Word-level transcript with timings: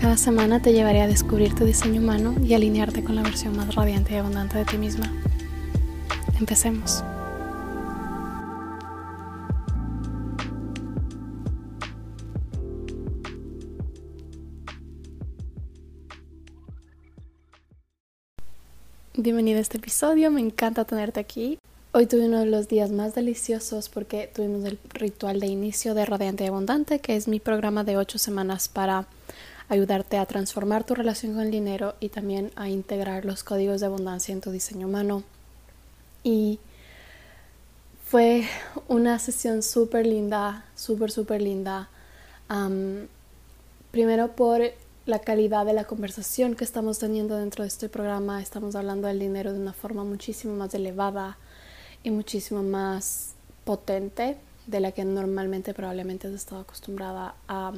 Cada 0.00 0.16
semana 0.16 0.62
te 0.62 0.72
llevaré 0.72 1.02
a 1.02 1.08
descubrir 1.08 1.56
tu 1.56 1.64
diseño 1.64 2.00
humano 2.00 2.36
y 2.40 2.54
alinearte 2.54 3.02
con 3.02 3.16
la 3.16 3.22
versión 3.22 3.56
más 3.56 3.74
radiante 3.74 4.14
y 4.14 4.16
abundante 4.18 4.56
de 4.56 4.64
ti 4.64 4.78
misma. 4.78 5.12
Empecemos. 6.38 7.02
Bienvenido 19.16 19.58
a 19.58 19.62
este 19.62 19.78
episodio, 19.78 20.30
me 20.30 20.40
encanta 20.40 20.84
tenerte 20.84 21.18
aquí. 21.18 21.58
Hoy 21.90 22.06
tuve 22.06 22.26
uno 22.26 22.38
de 22.38 22.46
los 22.46 22.68
días 22.68 22.92
más 22.92 23.16
deliciosos 23.16 23.88
porque 23.88 24.30
tuvimos 24.32 24.64
el 24.64 24.78
ritual 24.90 25.40
de 25.40 25.48
inicio 25.48 25.94
de 25.94 26.04
Radiante 26.06 26.44
y 26.44 26.46
Abundante, 26.46 27.00
que 27.00 27.16
es 27.16 27.26
mi 27.26 27.40
programa 27.40 27.82
de 27.82 27.96
ocho 27.96 28.18
semanas 28.18 28.68
para 28.68 29.08
ayudarte 29.68 30.16
a 30.16 30.26
transformar 30.26 30.84
tu 30.84 30.94
relación 30.94 31.34
con 31.34 31.42
el 31.42 31.50
dinero 31.50 31.94
y 32.00 32.08
también 32.08 32.50
a 32.56 32.68
integrar 32.68 33.24
los 33.24 33.44
códigos 33.44 33.80
de 33.80 33.86
abundancia 33.86 34.32
en 34.32 34.40
tu 34.40 34.50
diseño 34.50 34.86
humano. 34.86 35.22
Y 36.24 36.58
fue 38.04 38.46
una 38.88 39.18
sesión 39.18 39.62
súper 39.62 40.06
linda, 40.06 40.64
súper, 40.74 41.10
súper 41.10 41.42
linda. 41.42 41.88
primero 43.90 44.32
por 44.32 44.62
la 45.04 45.18
calidad 45.20 45.64
de 45.64 45.72
la 45.72 45.84
conversación 45.84 46.54
que 46.54 46.64
estamos 46.64 46.98
teniendo 46.98 47.36
dentro 47.36 47.64
de 47.64 47.68
este 47.68 47.88
programa. 47.88 48.42
Estamos 48.42 48.74
hablando 48.74 49.08
del 49.08 49.18
dinero 49.18 49.52
de 49.52 49.58
una 49.58 49.72
forma 49.72 50.04
muchísimo 50.04 50.54
más 50.54 50.72
elevada 50.74 51.38
y 52.02 52.10
muchísimo 52.10 52.62
más 52.62 53.34
potente 53.64 54.36
de 54.66 54.80
la 54.80 54.92
que 54.92 55.04
normalmente 55.04 55.72
probablemente 55.72 56.28
has 56.28 56.34
estado 56.34 56.60
acostumbrada 56.60 57.34
a 57.48 57.72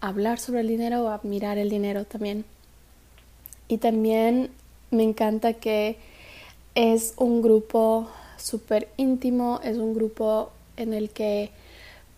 hablar 0.00 0.38
sobre 0.38 0.60
el 0.60 0.68
dinero 0.68 1.04
o 1.04 1.08
a 1.08 1.20
mirar 1.22 1.58
el 1.58 1.70
dinero 1.70 2.04
también. 2.04 2.44
Y 3.68 3.78
también 3.78 4.50
me 4.90 5.02
encanta 5.02 5.54
que 5.54 5.98
es 6.74 7.14
un 7.16 7.42
grupo 7.42 8.08
súper 8.36 8.88
íntimo, 8.96 9.60
es 9.64 9.78
un 9.78 9.94
grupo 9.94 10.50
en 10.76 10.92
el 10.92 11.10
que 11.10 11.50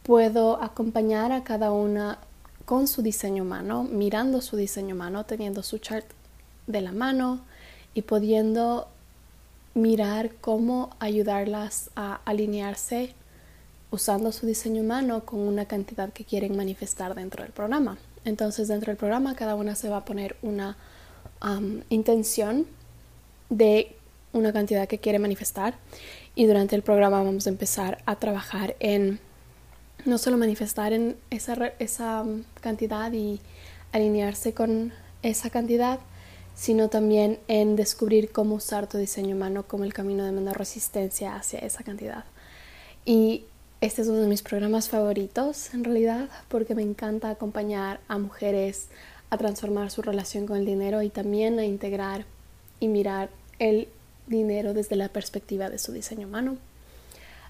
puedo 0.03 0.63
acompañar 0.63 1.33
a 1.33 1.45
cada 1.45 1.71
una 1.71 2.19
con 2.65 2.87
su 2.87 3.03
diseño 3.03 3.45
humano, 3.45 3.85
mirando 3.85 4.41
su 4.43 4.57
diseño 4.57 4.95
humano, 4.95 5.25
teniendo 5.25 5.63
su 5.63 5.79
chart 5.79 6.05
de 6.67 6.81
la 6.81 6.93
mano 6.93 7.41
y 7.95 8.03
pudiendo 8.03 8.89
mirar 9.75 10.35
cómo 10.41 10.91
ayudarlas 10.99 11.91
a 11.97 12.21
alinearse 12.25 13.15
usando 13.91 14.33
su 14.33 14.47
diseño 14.47 14.83
humano 14.83 15.25
con 15.25 15.41
una 15.41 15.65
cantidad 15.65 16.13
que 16.13 16.25
quieren 16.25 16.57
manifestar 16.57 17.15
dentro 17.15 17.43
del 17.43 17.53
programa. 17.53 17.99
Entonces 18.25 18.69
dentro 18.69 18.91
del 18.91 18.97
programa 18.97 19.35
cada 19.35 19.55
una 19.55 19.75
se 19.75 19.89
va 19.89 19.99
a 19.99 20.05
poner 20.05 20.37
una 20.43 20.77
intención 21.89 22.67
de 23.49 23.95
una 24.33 24.53
cantidad 24.53 24.89
que 24.89 24.99
quiere 24.99 25.19
manifestar 25.19 25.75
y 26.35 26.47
durante 26.47 26.77
el 26.77 26.83
programa 26.83 27.23
vamos 27.23 27.47
a 27.47 27.51
empezar 27.51 28.03
a 28.07 28.17
trabajar 28.17 28.77
en 28.81 29.21
no 30.05 30.19
solo 30.19 30.37
manifestar 30.37 30.93
en 30.93 31.17
esa, 31.31 31.73
esa 31.79 32.25
cantidad 32.61 33.13
y 33.13 33.41
alinearse 33.93 34.53
con 34.53 34.93
esa 35.23 35.51
cantidad, 35.51 35.99
sino 36.55 36.89
también 36.89 37.39
en 37.49 37.77
descubrir 37.77 38.31
cómo 38.31 38.57
usar 38.57 38.89
tu 38.89 38.99
diseño 38.99 39.35
humano 39.35 39.65
como 39.67 39.85
el 39.85 39.95
camino 39.95 40.25
de 40.25 40.33
menor 40.33 40.59
resistencia 40.59 41.35
hacia 41.35 41.61
esa 41.61 41.83
cantidad. 41.85 42.25
Y 43.05 43.45
este 43.81 44.03
es 44.03 44.09
uno 44.09 44.19
de 44.19 44.27
mis 44.27 44.43
programas 44.43 44.89
favoritos 44.89 45.73
en 45.73 45.85
realidad 45.85 46.29
porque 46.49 46.75
me 46.75 46.83
encanta 46.83 47.31
acompañar 47.31 48.01
a 48.09 48.19
mujeres 48.19 48.89
a 49.31 49.39
transformar 49.39 49.91
su 49.91 50.03
relación 50.03 50.47
con 50.47 50.57
el 50.57 50.67
dinero 50.67 51.03
y 51.03 51.11
también 51.11 51.59
a 51.59 51.65
integrar 51.65 52.25
y 52.81 52.89
mirar 52.89 53.31
el 53.59 53.89
dinero 54.27 54.75
desde 54.75 54.97
la 54.97 55.09
perspectiva 55.09 55.71
de 55.71 55.79
su 55.79 55.93
diseño 55.93 56.27
humano. 56.27 56.57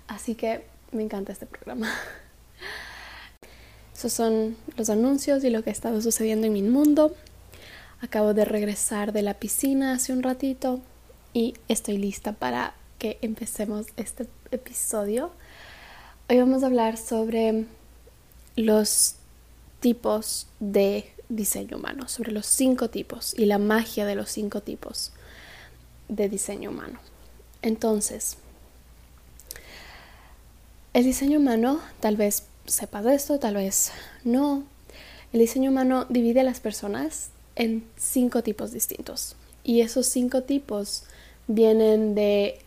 Así 0.07 0.35
que 0.35 0.65
me 0.93 1.03
encanta 1.03 1.33
este 1.33 1.47
programa. 1.47 1.93
Esos 3.97 4.13
son 4.13 4.57
los 4.77 4.91
anuncios 4.91 5.43
y 5.45 5.51
lo 5.51 5.63
que 5.63 5.71
ha 5.71 5.73
estado 5.73 6.01
sucediendo 6.03 6.47
en 6.47 6.53
mi 6.53 6.63
mundo. 6.63 7.15
Acabo 8.01 8.35
de 8.35 8.45
regresar 8.45 9.13
de 9.13 9.23
la 9.23 9.35
piscina 9.35 9.93
hace 9.93 10.13
un 10.13 10.23
ratito 10.23 10.81
y 11.33 11.55
estoy 11.69 11.99
lista 11.99 12.33
para 12.33 12.75
que 12.99 13.19
empecemos 13.23 13.87
este 13.97 14.27
episodio. 14.51 15.31
Hoy 16.31 16.37
vamos 16.37 16.63
a 16.63 16.67
hablar 16.67 16.99
sobre 16.99 17.65
los 18.55 19.15
tipos 19.81 20.47
de 20.61 21.11
diseño 21.31 21.79
humano, 21.79 22.07
sobre 22.07 22.33
los 22.33 22.45
cinco 22.45 22.91
tipos 22.91 23.33
y 23.39 23.47
la 23.47 23.57
magia 23.57 24.05
de 24.05 24.15
los 24.15 24.29
cinco 24.29 24.61
tipos 24.61 25.13
de 26.11 26.29
diseño 26.29 26.69
humano. 26.69 26.99
Entonces, 27.63 28.37
el 30.93 31.05
diseño 31.05 31.39
humano, 31.39 31.81
tal 32.01 32.19
vez 32.19 32.43
sepas 32.67 33.05
de 33.05 33.15
esto, 33.15 33.39
tal 33.39 33.55
vez 33.55 33.93
no. 34.23 34.65
El 35.33 35.41
diseño 35.41 35.71
humano 35.71 36.05
divide 36.11 36.41
a 36.41 36.45
las 36.45 36.61
personas 36.61 37.31
en 37.57 37.87
cinco 37.97 38.43
tipos 38.43 38.73
distintos. 38.73 39.35
Y 39.65 39.81
esos 39.81 40.07
cinco 40.07 40.43
tipos 40.43 41.05
vienen 41.47 42.15
de 42.15 42.61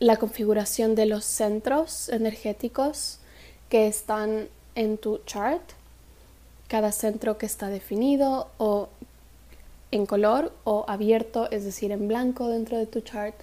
la 0.00 0.16
configuración 0.16 0.94
de 0.94 1.06
los 1.06 1.24
centros 1.24 2.08
energéticos 2.08 3.18
que 3.68 3.86
están 3.86 4.48
en 4.74 4.96
tu 4.96 5.18
chart, 5.26 5.62
cada 6.68 6.92
centro 6.92 7.38
que 7.38 7.46
está 7.46 7.68
definido 7.68 8.48
o 8.58 8.88
en 9.90 10.06
color 10.06 10.52
o 10.64 10.84
abierto, 10.86 11.50
es 11.50 11.64
decir, 11.64 11.92
en 11.92 12.08
blanco 12.08 12.48
dentro 12.48 12.76
de 12.76 12.86
tu 12.86 13.00
chart, 13.00 13.34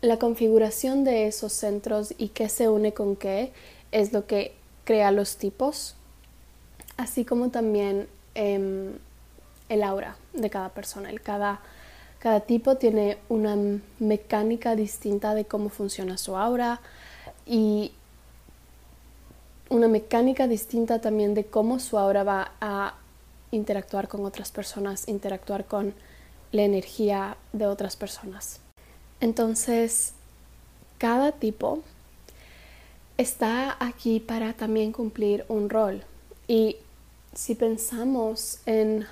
la 0.00 0.18
configuración 0.18 1.04
de 1.04 1.26
esos 1.26 1.52
centros 1.52 2.14
y 2.16 2.28
qué 2.28 2.48
se 2.48 2.68
une 2.68 2.92
con 2.92 3.16
qué 3.16 3.52
es 3.90 4.12
lo 4.12 4.26
que 4.26 4.54
crea 4.84 5.10
los 5.10 5.36
tipos, 5.36 5.96
así 6.96 7.24
como 7.24 7.50
también 7.50 8.08
em, 8.34 8.92
el 9.68 9.82
aura 9.82 10.16
de 10.32 10.48
cada 10.48 10.70
persona, 10.70 11.10
el 11.10 11.20
cada 11.20 11.60
cada 12.18 12.40
tipo 12.40 12.76
tiene 12.76 13.18
una 13.28 13.56
mecánica 13.98 14.74
distinta 14.74 15.34
de 15.34 15.44
cómo 15.44 15.68
funciona 15.68 16.18
su 16.18 16.36
aura 16.36 16.80
y 17.46 17.92
una 19.68 19.88
mecánica 19.88 20.48
distinta 20.48 21.00
también 21.00 21.34
de 21.34 21.44
cómo 21.44 21.78
su 21.78 21.98
aura 21.98 22.24
va 22.24 22.52
a 22.60 22.94
interactuar 23.50 24.08
con 24.08 24.24
otras 24.24 24.50
personas, 24.50 25.08
interactuar 25.08 25.64
con 25.66 25.94
la 26.52 26.62
energía 26.62 27.36
de 27.52 27.66
otras 27.66 27.96
personas. 27.96 28.60
Entonces, 29.20 30.14
cada 30.98 31.32
tipo 31.32 31.82
está 33.16 33.76
aquí 33.78 34.20
para 34.20 34.52
también 34.54 34.92
cumplir 34.92 35.44
un 35.48 35.68
rol. 35.70 36.02
Y 36.46 36.76
si 37.34 37.54
pensamos 37.54 38.60
en 38.64 39.06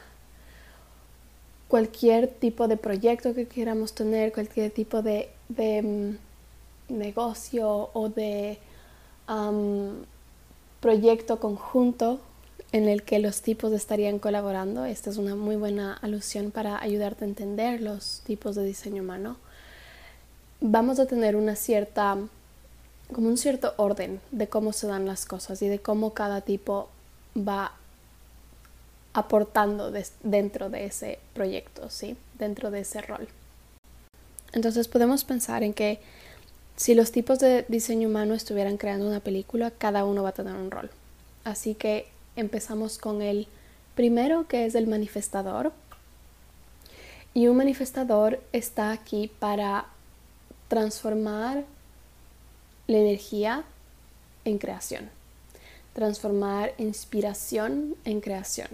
cualquier 1.68 2.28
tipo 2.28 2.68
de 2.68 2.76
proyecto 2.76 3.34
que 3.34 3.46
queramos 3.46 3.92
tener, 3.92 4.32
cualquier 4.32 4.70
tipo 4.70 5.02
de, 5.02 5.30
mm, 5.48 6.94
negocio 6.94 7.90
o 7.92 8.08
de 8.08 8.58
proyecto 10.80 11.40
conjunto 11.40 12.20
en 12.72 12.88
el 12.88 13.02
que 13.02 13.18
los 13.18 13.42
tipos 13.42 13.72
estarían 13.72 14.18
colaborando. 14.18 14.84
Esta 14.84 15.10
es 15.10 15.16
una 15.16 15.34
muy 15.34 15.56
buena 15.56 15.94
alusión 15.94 16.50
para 16.50 16.80
ayudarte 16.80 17.24
a 17.24 17.28
entender 17.28 17.80
los 17.80 18.20
tipos 18.24 18.54
de 18.54 18.64
diseño 18.64 19.02
humano. 19.02 19.36
Vamos 20.60 21.00
a 21.00 21.06
tener 21.06 21.36
una 21.36 21.56
cierta, 21.56 22.16
como 23.12 23.28
un 23.28 23.36
cierto 23.36 23.74
orden 23.76 24.20
de 24.30 24.48
cómo 24.48 24.72
se 24.72 24.86
dan 24.86 25.06
las 25.06 25.26
cosas 25.26 25.60
y 25.62 25.68
de 25.68 25.80
cómo 25.80 26.14
cada 26.14 26.40
tipo 26.40 26.88
va 27.36 27.72
aportando 29.16 29.90
dentro 30.22 30.68
de 30.68 30.84
ese 30.84 31.18
proyecto, 31.32 31.88
¿sí? 31.88 32.18
dentro 32.38 32.70
de 32.70 32.80
ese 32.80 33.00
rol. 33.00 33.26
Entonces 34.52 34.88
podemos 34.88 35.24
pensar 35.24 35.62
en 35.62 35.72
que 35.72 36.00
si 36.76 36.94
los 36.94 37.12
tipos 37.12 37.38
de 37.38 37.64
diseño 37.68 38.10
humano 38.10 38.34
estuvieran 38.34 38.76
creando 38.76 39.06
una 39.06 39.20
película, 39.20 39.70
cada 39.70 40.04
uno 40.04 40.22
va 40.22 40.28
a 40.28 40.32
tener 40.32 40.54
un 40.54 40.70
rol. 40.70 40.90
Así 41.44 41.74
que 41.74 42.08
empezamos 42.36 42.98
con 42.98 43.22
el 43.22 43.48
primero, 43.94 44.46
que 44.48 44.66
es 44.66 44.74
el 44.74 44.86
manifestador. 44.86 45.72
Y 47.32 47.48
un 47.48 47.56
manifestador 47.56 48.42
está 48.52 48.92
aquí 48.92 49.30
para 49.38 49.86
transformar 50.68 51.64
la 52.86 52.98
energía 52.98 53.64
en 54.44 54.58
creación, 54.58 55.08
transformar 55.94 56.74
inspiración 56.76 57.96
en 58.04 58.20
creación, 58.20 58.68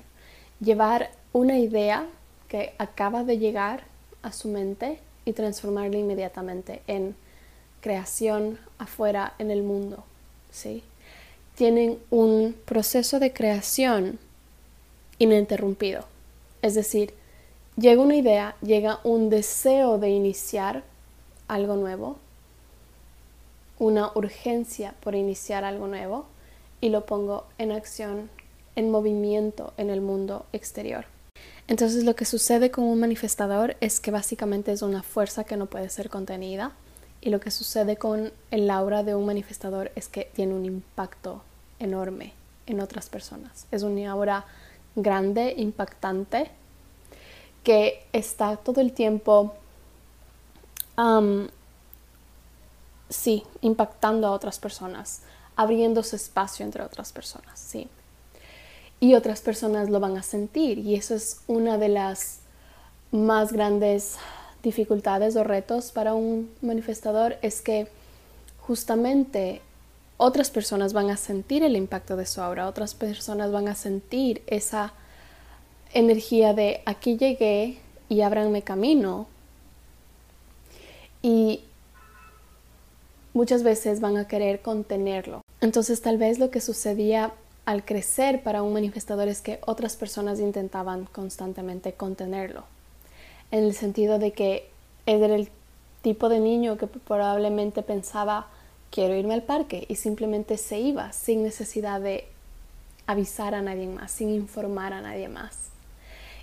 llevar 0.62 1.11
una 1.32 1.59
idea 1.59 2.06
que 2.49 2.75
acaba 2.79 3.25
de 3.25 3.38
llegar 3.38 3.85
a 4.23 4.32
su 4.32 4.49
mente 4.49 4.99
y 5.25 5.32
transformarla 5.32 5.99
inmediatamente 5.99 6.82
en 6.87 7.17
creación 7.81 8.59
afuera 8.79 9.35
en 9.38 9.50
el 9.50 9.62
mundo, 9.62 10.05
¿sí? 10.50 10.82
Tienen 11.56 11.99
un 12.11 12.56
proceso 12.64 13.19
de 13.19 13.32
creación 13.32 14.19
ininterrumpido. 15.19 16.05
Es 16.62 16.75
decir, 16.75 17.12
llega 17.76 18.03
una 18.03 18.17
idea, 18.17 18.56
llega 18.62 19.00
un 19.05 19.31
deseo 19.31 19.99
de 19.99 20.11
iniciar 20.11 20.85
algo 21.49 21.76
nuevo, 21.76 22.17
una 23.79 24.12
urgencia 24.14 24.94
por 25.00 25.14
iniciar 25.14 25.64
algo 25.64 25.88
nuevo 25.88 26.26
y 26.81 26.91
lo 26.91 27.05
pongo 27.05 27.47
en 27.59 27.73
acción, 27.73 28.31
en 28.76 28.90
movimiento 28.90 29.72
en 29.76 29.90
el 29.90 30.00
mundo 30.00 30.46
exterior. 30.52 31.06
Entonces 31.69 32.04
lo 32.04 32.16
que 32.16 32.24
sucede 32.24 32.70
con 32.70 32.84
un 32.84 33.00
manifestador 33.00 33.76
es 33.80 34.00
que 34.00 34.10
básicamente 34.10 34.72
es 34.72 34.82
una 34.82 35.02
fuerza 35.02 35.44
que 35.44 35.56
no 35.56 35.66
puede 35.66 35.88
ser 35.88 36.10
contenida 36.10 36.72
y 37.20 37.30
lo 37.30 37.40
que 37.40 37.50
sucede 37.50 37.96
con 37.96 38.32
el 38.50 38.70
aura 38.70 39.02
de 39.04 39.14
un 39.14 39.26
manifestador 39.26 39.92
es 39.94 40.08
que 40.08 40.30
tiene 40.34 40.54
un 40.54 40.64
impacto 40.64 41.42
enorme 41.78 42.32
en 42.66 42.80
otras 42.80 43.08
personas. 43.08 43.66
Es 43.70 43.82
una 43.84 44.10
aura 44.10 44.44
grande, 44.96 45.54
impactante, 45.56 46.50
que 47.62 48.04
está 48.12 48.56
todo 48.56 48.80
el 48.80 48.92
tiempo, 48.92 49.54
sí, 53.08 53.44
impactando 53.60 54.26
a 54.26 54.32
otras 54.32 54.58
personas, 54.58 55.22
abriéndose 55.54 56.16
espacio 56.16 56.66
entre 56.66 56.82
otras 56.82 57.12
personas, 57.12 57.58
sí. 57.58 57.88
Y 59.02 59.16
otras 59.16 59.40
personas 59.40 59.90
lo 59.90 59.99
van 59.99 60.16
a 60.16 60.22
sentir 60.22 60.78
y 60.78 60.94
eso 60.94 61.16
es 61.16 61.40
una 61.49 61.76
de 61.76 61.88
las 61.88 62.38
más 63.10 63.52
grandes 63.52 64.16
dificultades 64.62 65.34
o 65.34 65.43
retos 65.43 65.90
para 65.90 66.14
un 66.14 66.49
manifestador 66.62 67.37
es 67.43 67.62
que 67.62 67.88
justamente 68.60 69.60
otras 70.19 70.50
personas 70.50 70.93
van 70.93 71.10
a 71.10 71.16
sentir 71.16 71.64
el 71.64 71.75
impacto 71.75 72.14
de 72.14 72.26
su 72.26 72.40
aura, 72.43 72.69
otras 72.69 72.94
personas 72.94 73.50
van 73.50 73.66
a 73.66 73.75
sentir 73.75 74.44
esa 74.46 74.93
energía 75.93 76.54
de 76.54 76.81
aquí 76.87 77.16
llegué 77.16 77.81
y 78.08 78.20
ábranme 78.20 78.62
camino. 78.62 79.26
Y 81.22 81.64
muchas 83.34 83.64
veces 83.64 84.00
van 84.00 84.16
a 84.16 84.28
querer 84.28 84.60
contenerlo. 84.60 85.43
Entonces 85.60 86.00
tal 86.02 86.19
vez 86.19 86.38
lo 86.38 86.52
que 86.52 86.60
sucedía 86.60 87.32
al 87.64 87.85
crecer 87.85 88.43
para 88.43 88.62
un 88.62 88.73
manifestador 88.73 89.29
es 89.29 89.41
que 89.41 89.61
otras 89.67 89.97
personas 89.97 90.41
intentaban 90.41 91.05
constantemente 91.06 91.93
contenerlo, 91.93 92.64
en 93.50 93.64
el 93.64 93.75
sentido 93.75 94.19
de 94.19 94.32
que 94.32 94.69
era 95.06 95.26
el 95.26 95.49
tipo 96.03 96.29
de 96.29 96.41
niño 96.41 96.76
que 96.76 96.87
probablemente 96.87 97.82
pensaba 97.82 98.49
quiero 98.91 99.14
irme 99.14 99.35
al 99.35 99.43
parque 99.43 99.87
y 99.88 99.97
simplemente 99.97 100.59
se 100.59 100.79
iba 100.79 101.12
sin 101.12 101.43
necesidad 101.43 102.00
de 102.00 102.26
avisar 103.06 103.55
a 103.55 103.62
nadie 103.62 103.87
más, 103.87 104.12
sin 104.12 104.31
informar 104.31 104.93
a 104.93 105.00
nadie 105.00 105.29
más. 105.29 105.70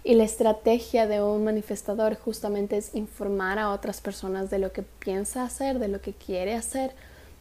Y 0.03 0.15
la 0.15 0.23
estrategia 0.23 1.07
de 1.07 1.21
un 1.21 1.43
manifestador 1.43 2.15
justamente 2.15 2.77
es 2.77 2.95
informar 2.95 3.59
a 3.59 3.71
otras 3.71 4.01
personas 4.01 4.49
de 4.49 4.59
lo 4.59 4.71
que 4.71 4.81
piensa 4.81 5.43
hacer, 5.43 5.77
de 5.77 5.89
lo 5.89 6.01
que 6.01 6.13
quiere 6.13 6.55
hacer, 6.55 6.93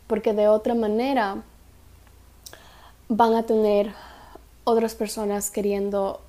porque 0.09 0.35
de 0.35 0.49
otra 0.49 0.75
manera 0.75 1.43
van 3.08 3.34
a 3.34 3.44
tener 3.44 3.93
otras 4.64 4.94
personas 4.94 5.50
queriendo 5.50 6.20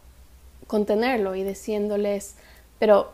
contenerlo 0.68 1.36
y 1.36 1.44
diciéndoles, 1.44 2.36
pero 2.80 3.12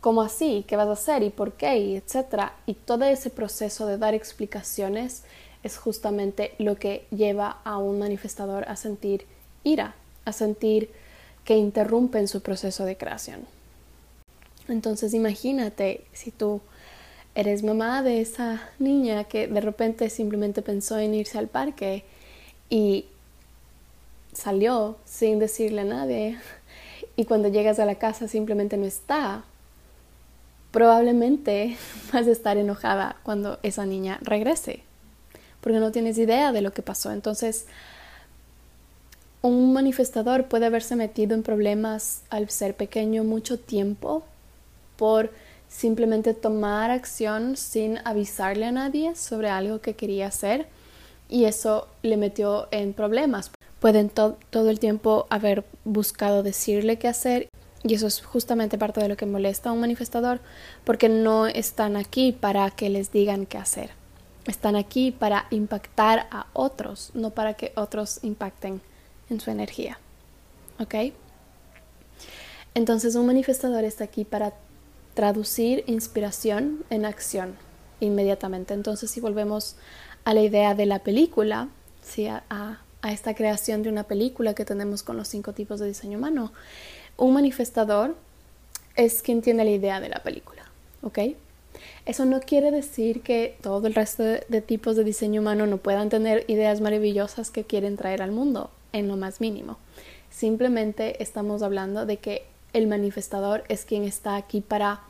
¿cómo 0.00 0.22
así? 0.22 0.64
¿Qué 0.66 0.76
vas 0.76 0.88
a 0.88 0.92
hacer? 0.92 1.22
¿Y 1.22 1.30
por 1.30 1.52
qué? 1.52 1.78
Y 1.78 1.96
etcétera. 1.96 2.54
Y 2.66 2.74
todo 2.74 3.04
ese 3.04 3.30
proceso 3.30 3.86
de 3.86 3.98
dar 3.98 4.14
explicaciones 4.14 5.22
es 5.62 5.78
justamente 5.78 6.54
lo 6.58 6.76
que 6.76 7.06
lleva 7.10 7.58
a 7.64 7.78
un 7.78 7.98
manifestador 7.98 8.64
a 8.68 8.76
sentir 8.76 9.26
ira, 9.62 9.94
a 10.24 10.32
sentir 10.32 10.90
que 11.44 11.56
interrumpen 11.56 12.26
su 12.26 12.40
proceso 12.42 12.84
de 12.84 12.96
creación. 12.96 13.40
Entonces 14.68 15.14
imagínate 15.14 16.04
si 16.12 16.30
tú 16.30 16.60
eres 17.34 17.62
mamá 17.62 18.02
de 18.02 18.20
esa 18.20 18.62
niña 18.78 19.24
que 19.24 19.46
de 19.46 19.60
repente 19.60 20.08
simplemente 20.10 20.62
pensó 20.62 20.98
en 20.98 21.14
irse 21.14 21.38
al 21.38 21.48
parque 21.48 22.04
y 22.74 23.06
salió 24.32 24.96
sin 25.04 25.38
decirle 25.38 25.82
a 25.82 25.84
nadie. 25.84 26.40
Y 27.14 27.24
cuando 27.24 27.46
llegas 27.46 27.78
a 27.78 27.86
la 27.86 27.94
casa 27.94 28.26
simplemente 28.26 28.76
no 28.76 28.84
está, 28.84 29.44
probablemente 30.72 31.76
vas 32.12 32.26
a 32.26 32.32
estar 32.32 32.56
enojada 32.56 33.14
cuando 33.22 33.60
esa 33.62 33.86
niña 33.86 34.18
regrese, 34.22 34.80
porque 35.60 35.78
no 35.78 35.92
tienes 35.92 36.18
idea 36.18 36.50
de 36.50 36.62
lo 36.62 36.72
que 36.72 36.82
pasó. 36.82 37.12
Entonces, 37.12 37.66
un 39.40 39.72
manifestador 39.72 40.46
puede 40.46 40.66
haberse 40.66 40.96
metido 40.96 41.36
en 41.36 41.44
problemas 41.44 42.22
al 42.28 42.50
ser 42.50 42.74
pequeño 42.74 43.22
mucho 43.22 43.56
tiempo 43.56 44.24
por 44.96 45.30
simplemente 45.68 46.34
tomar 46.34 46.90
acción 46.90 47.56
sin 47.56 47.98
avisarle 48.04 48.66
a 48.66 48.72
nadie 48.72 49.14
sobre 49.14 49.48
algo 49.48 49.80
que 49.80 49.94
quería 49.94 50.26
hacer 50.26 50.66
y 51.28 51.44
eso 51.44 51.88
le 52.02 52.16
metió 52.16 52.68
en 52.70 52.92
problemas. 52.92 53.50
Pueden 53.80 54.08
todo 54.08 54.70
el 54.70 54.78
tiempo 54.78 55.26
haber 55.30 55.64
buscado 55.84 56.42
decirle 56.42 56.98
qué 56.98 57.08
hacer 57.08 57.48
y 57.82 57.94
eso 57.94 58.06
es 58.06 58.22
justamente 58.22 58.78
parte 58.78 59.00
de 59.00 59.08
lo 59.08 59.16
que 59.16 59.26
molesta 59.26 59.68
a 59.68 59.72
un 59.72 59.80
manifestador 59.80 60.40
porque 60.84 61.10
no 61.10 61.46
están 61.46 61.96
aquí 61.96 62.32
para 62.32 62.70
que 62.70 62.88
les 62.88 63.12
digan 63.12 63.44
qué 63.44 63.58
hacer. 63.58 63.90
Están 64.46 64.74
aquí 64.74 65.10
para 65.10 65.46
impactar 65.50 66.26
a 66.30 66.46
otros, 66.54 67.10
no 67.14 67.30
para 67.30 67.54
que 67.54 67.72
otros 67.76 68.20
impacten 68.22 68.80
en 69.28 69.40
su 69.40 69.50
energía. 69.50 69.98
¿Ok? 70.80 71.12
Entonces 72.74 73.14
un 73.14 73.26
manifestador 73.26 73.84
está 73.84 74.04
aquí 74.04 74.24
para 74.24 74.54
traducir 75.14 75.84
inspiración 75.86 76.84
en 76.90 77.04
acción 77.04 77.56
inmediatamente. 78.00 78.74
Entonces 78.74 79.10
si 79.10 79.20
volvemos 79.20 79.76
a 80.24 80.34
la 80.34 80.40
idea 80.40 80.74
de 80.74 80.86
la 80.86 81.00
película, 81.00 81.68
¿sí? 82.02 82.26
a, 82.26 82.80
esta 83.10 83.34
creación 83.34 83.82
de 83.82 83.90
una 83.90 84.04
película 84.04 84.54
que 84.54 84.64
tenemos 84.64 85.02
con 85.02 85.18
los 85.18 85.28
cinco 85.28 85.52
tipos 85.52 85.78
de 85.78 85.86
diseño 85.86 86.16
humano, 86.16 86.52
un 87.18 87.34
manifestador 87.34 88.16
es 88.96 89.20
quien 89.20 89.42
tiene 89.42 89.62
la 89.64 89.70
idea 89.70 90.00
de 90.00 90.08
la 90.08 90.22
película. 90.22 90.62
¿Ok? 91.02 91.18
Eso 92.06 92.24
no 92.24 92.40
quiere 92.40 92.70
decir 92.70 93.20
que 93.20 93.58
todo 93.60 93.86
el 93.86 93.94
resto 93.94 94.22
de 94.22 94.60
tipos 94.62 94.96
de 94.96 95.04
diseño 95.04 95.42
humano 95.42 95.66
no 95.66 95.76
puedan 95.76 96.08
tener 96.08 96.44
ideas 96.48 96.80
maravillosas 96.80 97.50
que 97.50 97.64
quieren 97.64 97.98
traer 97.98 98.22
al 98.22 98.30
mundo 98.30 98.70
en 98.92 99.08
lo 99.08 99.18
más 99.18 99.40
mínimo. 99.42 99.76
Simplemente 100.30 101.22
estamos 101.22 101.62
hablando 101.62 102.06
de 102.06 102.16
que 102.16 102.46
el 102.72 102.86
manifestador 102.86 103.64
es 103.68 103.84
quien 103.84 104.04
está 104.04 104.36
aquí 104.36 104.60
para 104.60 105.00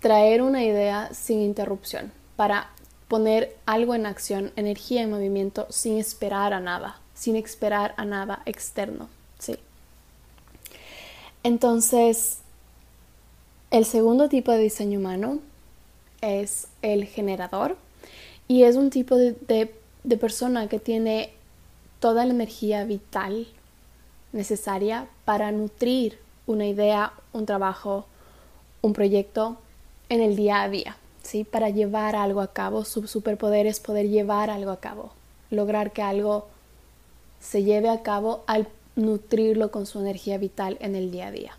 traer 0.00 0.42
una 0.42 0.62
idea 0.62 1.10
sin 1.14 1.40
interrupción, 1.40 2.12
para 2.36 2.70
poner 3.08 3.56
algo 3.66 3.94
en 3.94 4.06
acción, 4.06 4.52
energía 4.56 5.02
en 5.02 5.10
movimiento 5.10 5.66
sin 5.70 5.98
esperar 5.98 6.52
a 6.52 6.60
nada, 6.60 7.00
sin 7.14 7.36
esperar 7.36 7.94
a 7.96 8.04
nada 8.04 8.42
externo, 8.46 9.08
¿sí? 9.38 9.56
Entonces, 11.42 12.38
el 13.70 13.84
segundo 13.84 14.28
tipo 14.28 14.52
de 14.52 14.58
diseño 14.58 14.98
humano 14.98 15.40
es 16.20 16.68
el 16.80 17.04
generador 17.04 17.76
y 18.48 18.62
es 18.62 18.76
un 18.76 18.90
tipo 18.90 19.16
de, 19.16 19.36
de 20.04 20.16
persona 20.16 20.68
que 20.68 20.78
tiene 20.78 21.32
toda 22.00 22.24
la 22.24 22.32
energía 22.32 22.84
vital 22.84 23.46
necesaria 24.32 25.06
para 25.24 25.52
nutrir 25.52 26.18
una 26.46 26.66
idea, 26.66 27.12
un 27.32 27.46
trabajo, 27.46 28.06
un 28.82 28.92
proyecto 28.92 29.56
en 30.08 30.20
el 30.20 30.36
día 30.36 30.62
a 30.62 30.68
día, 30.68 30.96
¿sí? 31.24 31.42
Para 31.42 31.70
llevar 31.70 32.14
algo 32.14 32.40
a 32.40 32.52
cabo, 32.52 32.84
su 32.84 33.08
superpoder 33.08 33.66
es 33.66 33.80
poder 33.80 34.08
llevar 34.08 34.50
algo 34.50 34.70
a 34.70 34.78
cabo, 34.78 35.12
lograr 35.50 35.92
que 35.92 36.02
algo 36.02 36.46
se 37.40 37.64
lleve 37.64 37.88
a 37.88 38.02
cabo 38.02 38.44
al 38.46 38.68
nutrirlo 38.94 39.72
con 39.72 39.86
su 39.86 39.98
energía 39.98 40.38
vital 40.38 40.78
en 40.80 40.94
el 40.94 41.10
día 41.10 41.26
a 41.26 41.32
día. 41.32 41.58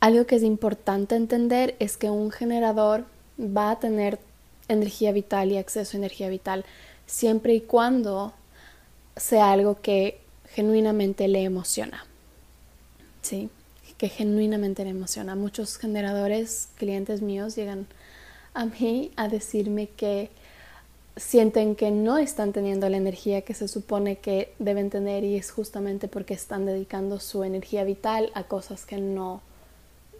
Algo 0.00 0.26
que 0.26 0.36
es 0.36 0.42
importante 0.42 1.14
entender 1.14 1.76
es 1.78 1.96
que 1.96 2.10
un 2.10 2.32
generador 2.32 3.04
va 3.38 3.70
a 3.70 3.78
tener 3.78 4.18
energía 4.66 5.12
vital 5.12 5.52
y 5.52 5.58
acceso 5.58 5.96
a 5.96 6.00
energía 6.00 6.28
vital 6.28 6.64
siempre 7.06 7.54
y 7.54 7.60
cuando 7.60 8.32
sea 9.16 9.52
algo 9.52 9.80
que 9.80 10.18
genuinamente 10.48 11.28
le 11.28 11.44
emociona. 11.44 12.04
¿Sí? 13.22 13.48
que 14.02 14.08
genuinamente 14.08 14.82
me 14.82 14.90
emociona. 14.90 15.36
Muchos 15.36 15.78
generadores, 15.78 16.70
clientes 16.74 17.22
míos, 17.22 17.54
llegan 17.54 17.86
a 18.54 18.66
mí 18.66 19.10
a 19.16 19.28
decirme 19.28 19.88
que 19.88 20.30
sienten 21.16 21.74
que 21.74 21.90
no 21.90 22.18
están 22.18 22.52
teniendo 22.52 22.88
la 22.88 22.96
energía 22.96 23.42
que 23.42 23.54
se 23.54 23.68
supone 23.68 24.16
que 24.16 24.54
deben 24.58 24.88
tener 24.88 25.24
y 25.24 25.36
es 25.36 25.50
justamente 25.50 26.08
porque 26.08 26.34
están 26.34 26.64
dedicando 26.64 27.20
su 27.20 27.44
energía 27.44 27.84
vital 27.84 28.30
a 28.34 28.44
cosas 28.44 28.86
que 28.86 28.98
no 28.98 29.42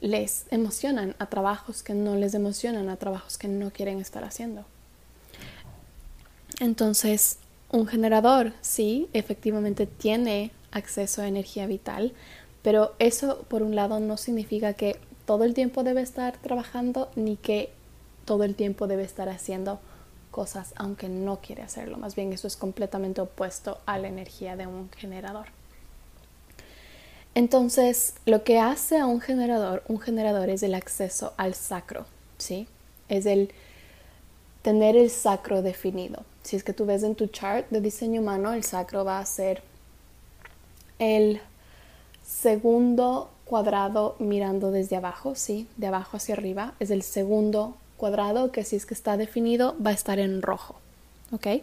les 0.01 0.47
emocionan, 0.51 1.15
a 1.19 1.27
trabajos 1.27 1.83
que 1.83 1.95
no 1.95 2.17
les 2.17 2.35
emocionan, 2.35 2.89
a 2.89 2.97
trabajos 2.97 3.39
que 3.39 3.49
no 3.49 3.71
quieren 3.71 4.01
estar 4.01 4.25
haciendo. 4.25 4.65
Entonces, 6.61 7.39
un 7.71 7.87
generador, 7.87 8.53
sí, 8.61 9.09
efectivamente 9.13 9.87
tiene 9.87 10.51
acceso 10.73 11.23
a 11.23 11.29
energía 11.29 11.67
vital, 11.67 12.13
pero 12.63 12.95
eso 12.99 13.45
por 13.49 13.63
un 13.63 13.75
lado 13.75 13.99
no 14.01 14.17
significa 14.17 14.75
que 14.75 14.99
todo 15.25 15.45
el 15.45 15.55
tiempo 15.55 15.85
debe 15.85 16.03
estar 16.03 16.37
trabajando 16.37 17.11
ni 17.17 17.37
que 17.37 17.71
todo 18.33 18.45
el 18.45 18.55
tiempo 18.55 18.87
debe 18.87 19.03
estar 19.03 19.29
haciendo 19.29 19.79
cosas 20.31 20.73
aunque 20.77 21.11
no 21.11 21.41
quiere 21.43 21.61
hacerlo. 21.61 21.99
Más 21.99 22.15
bien 22.15 22.33
eso 22.33 22.47
es 22.47 22.57
completamente 22.57 23.21
opuesto 23.21 23.77
a 23.85 23.99
la 23.99 24.09
energía 24.09 24.57
de 24.57 24.67
un 24.67 24.89
generador. 24.97 25.49
Entonces, 27.35 28.15
lo 28.25 28.43
que 28.43 28.59
hace 28.59 28.97
a 28.97 29.05
un 29.05 29.21
generador, 29.21 29.83
un 29.87 30.01
generador 30.01 30.49
es 30.49 30.63
el 30.63 30.73
acceso 30.73 31.35
al 31.37 31.53
sacro, 31.53 32.07
¿sí? 32.39 32.67
Es 33.11 33.27
el 33.27 33.53
tener 34.63 34.97
el 34.97 35.11
sacro 35.11 35.61
definido. 35.61 36.25
Si 36.43 36.57
es 36.57 36.65
que 36.65 36.73
tú 36.73 36.87
ves 36.87 37.03
en 37.03 37.17
tu 37.17 37.27
chart 37.27 37.69
de 37.69 37.83
diseño 37.83 38.23
humano, 38.23 38.55
el 38.55 38.65
sacro 38.65 39.05
va 39.05 39.19
a 39.19 39.27
ser 39.27 39.63
el 40.99 41.43
segundo 42.25 43.29
cuadrado 43.45 44.17
mirando 44.21 44.71
desde 44.71 44.97
abajo, 44.97 45.35
¿sí? 45.35 45.69
De 45.77 45.89
abajo 45.89 46.17
hacia 46.17 46.35
arriba. 46.35 46.73
Es 46.81 46.91
el 46.91 47.03
segundo 47.03 47.77
cuadrado 48.03 48.51
que 48.51 48.65
si 48.65 48.75
es 48.75 48.85
que 48.85 48.95
está 48.95 49.17
definido 49.17 49.77
va 49.79 49.91
a 49.91 49.93
estar 49.93 50.19
en 50.19 50.43
rojo. 50.43 50.75
¿Ok? 51.31 51.63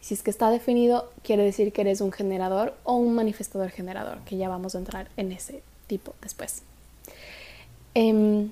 Si 0.00 0.14
es 0.14 0.22
que 0.22 0.30
está 0.30 0.48
definido, 0.48 1.12
quiere 1.22 1.44
decir 1.44 1.70
que 1.70 1.82
eres 1.82 2.00
un 2.00 2.12
generador 2.12 2.74
o 2.82 2.94
un 2.94 3.14
manifestador 3.14 3.68
generador, 3.68 4.20
que 4.20 4.38
ya 4.38 4.48
vamos 4.48 4.74
a 4.74 4.78
entrar 4.78 5.10
en 5.18 5.32
ese 5.32 5.62
tipo 5.86 6.14
después. 6.22 6.62
Em, 7.92 8.50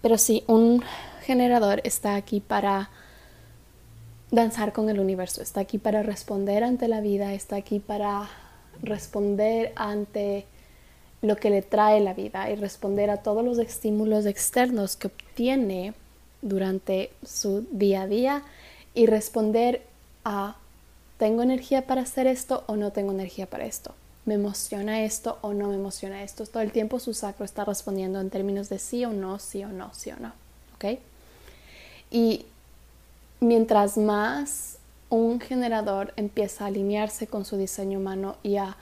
pero 0.00 0.16
sí, 0.16 0.44
un 0.46 0.84
generador 1.22 1.80
está 1.82 2.14
aquí 2.14 2.38
para 2.38 2.90
danzar 4.30 4.72
con 4.72 4.88
el 4.88 5.00
universo, 5.00 5.42
está 5.42 5.58
aquí 5.58 5.78
para 5.78 6.04
responder 6.04 6.62
ante 6.62 6.86
la 6.86 7.00
vida, 7.00 7.34
está 7.34 7.56
aquí 7.56 7.80
para 7.80 8.30
responder 8.80 9.72
ante 9.74 10.46
lo 11.22 11.36
que 11.36 11.50
le 11.50 11.62
trae 11.62 12.00
la 12.00 12.14
vida 12.14 12.50
y 12.50 12.56
responder 12.56 13.10
a 13.10 13.18
todos 13.18 13.44
los 13.44 13.58
estímulos 13.58 14.26
externos 14.26 14.96
que 14.96 15.08
obtiene 15.08 15.94
durante 16.42 17.10
su 17.24 17.66
día 17.70 18.02
a 18.02 18.06
día 18.06 18.42
y 18.94 19.06
responder 19.06 19.82
a 20.24 20.56
¿tengo 21.18 21.42
energía 21.42 21.86
para 21.86 22.02
hacer 22.02 22.26
esto 22.26 22.64
o 22.66 22.76
no 22.76 22.92
tengo 22.92 23.12
energía 23.12 23.46
para 23.46 23.66
esto? 23.66 23.94
¿Me 24.24 24.34
emociona 24.34 25.02
esto 25.02 25.38
o 25.40 25.52
no 25.54 25.68
me 25.68 25.74
emociona 25.74 26.22
esto? 26.22 26.46
Todo 26.46 26.62
el 26.62 26.70
tiempo 26.70 27.00
su 27.00 27.14
sacro 27.14 27.44
está 27.44 27.64
respondiendo 27.64 28.20
en 28.20 28.30
términos 28.30 28.68
de 28.68 28.78
sí 28.78 29.04
o 29.04 29.12
no, 29.12 29.38
sí 29.38 29.64
o 29.64 29.68
no, 29.68 29.90
sí 29.94 30.10
o 30.10 30.16
no. 30.16 30.32
¿Ok? 30.76 31.00
Y 32.10 32.46
mientras 33.40 33.96
más 33.98 34.78
un 35.10 35.40
generador 35.40 36.12
empieza 36.16 36.64
a 36.64 36.66
alinearse 36.68 37.26
con 37.26 37.44
su 37.44 37.56
diseño 37.56 37.98
humano 37.98 38.36
y 38.42 38.56
a 38.56 38.76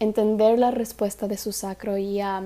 entender 0.00 0.58
la 0.58 0.70
respuesta 0.70 1.28
de 1.28 1.36
su 1.36 1.52
sacro 1.52 1.96
y 1.98 2.20
a 2.20 2.42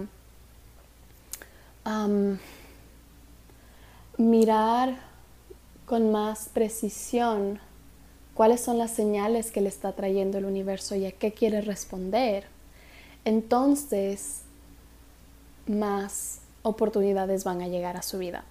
mirar 4.17 4.97
con 5.85 6.13
más 6.13 6.49
precisión 6.53 7.59
cuáles 8.35 8.61
son 8.61 8.79
las 8.79 8.91
señales 8.91 9.51
que 9.51 9.61
le 9.61 9.69
está 9.69 9.93
trayendo 9.93 10.39
el 10.39 10.45
universo 10.45 10.95
y 10.95 11.07
a 11.07 11.13
qué 11.13 11.33
quiere 11.33 11.61
responder, 11.61 12.45
entonces 13.25 14.43
más 15.67 16.41
oportunidades 16.63 17.45
van 17.45 17.63
a 17.63 17.69
llegar 17.69 17.97
a 17.97 18.03
su 18.03 18.19
vida. 18.19 18.45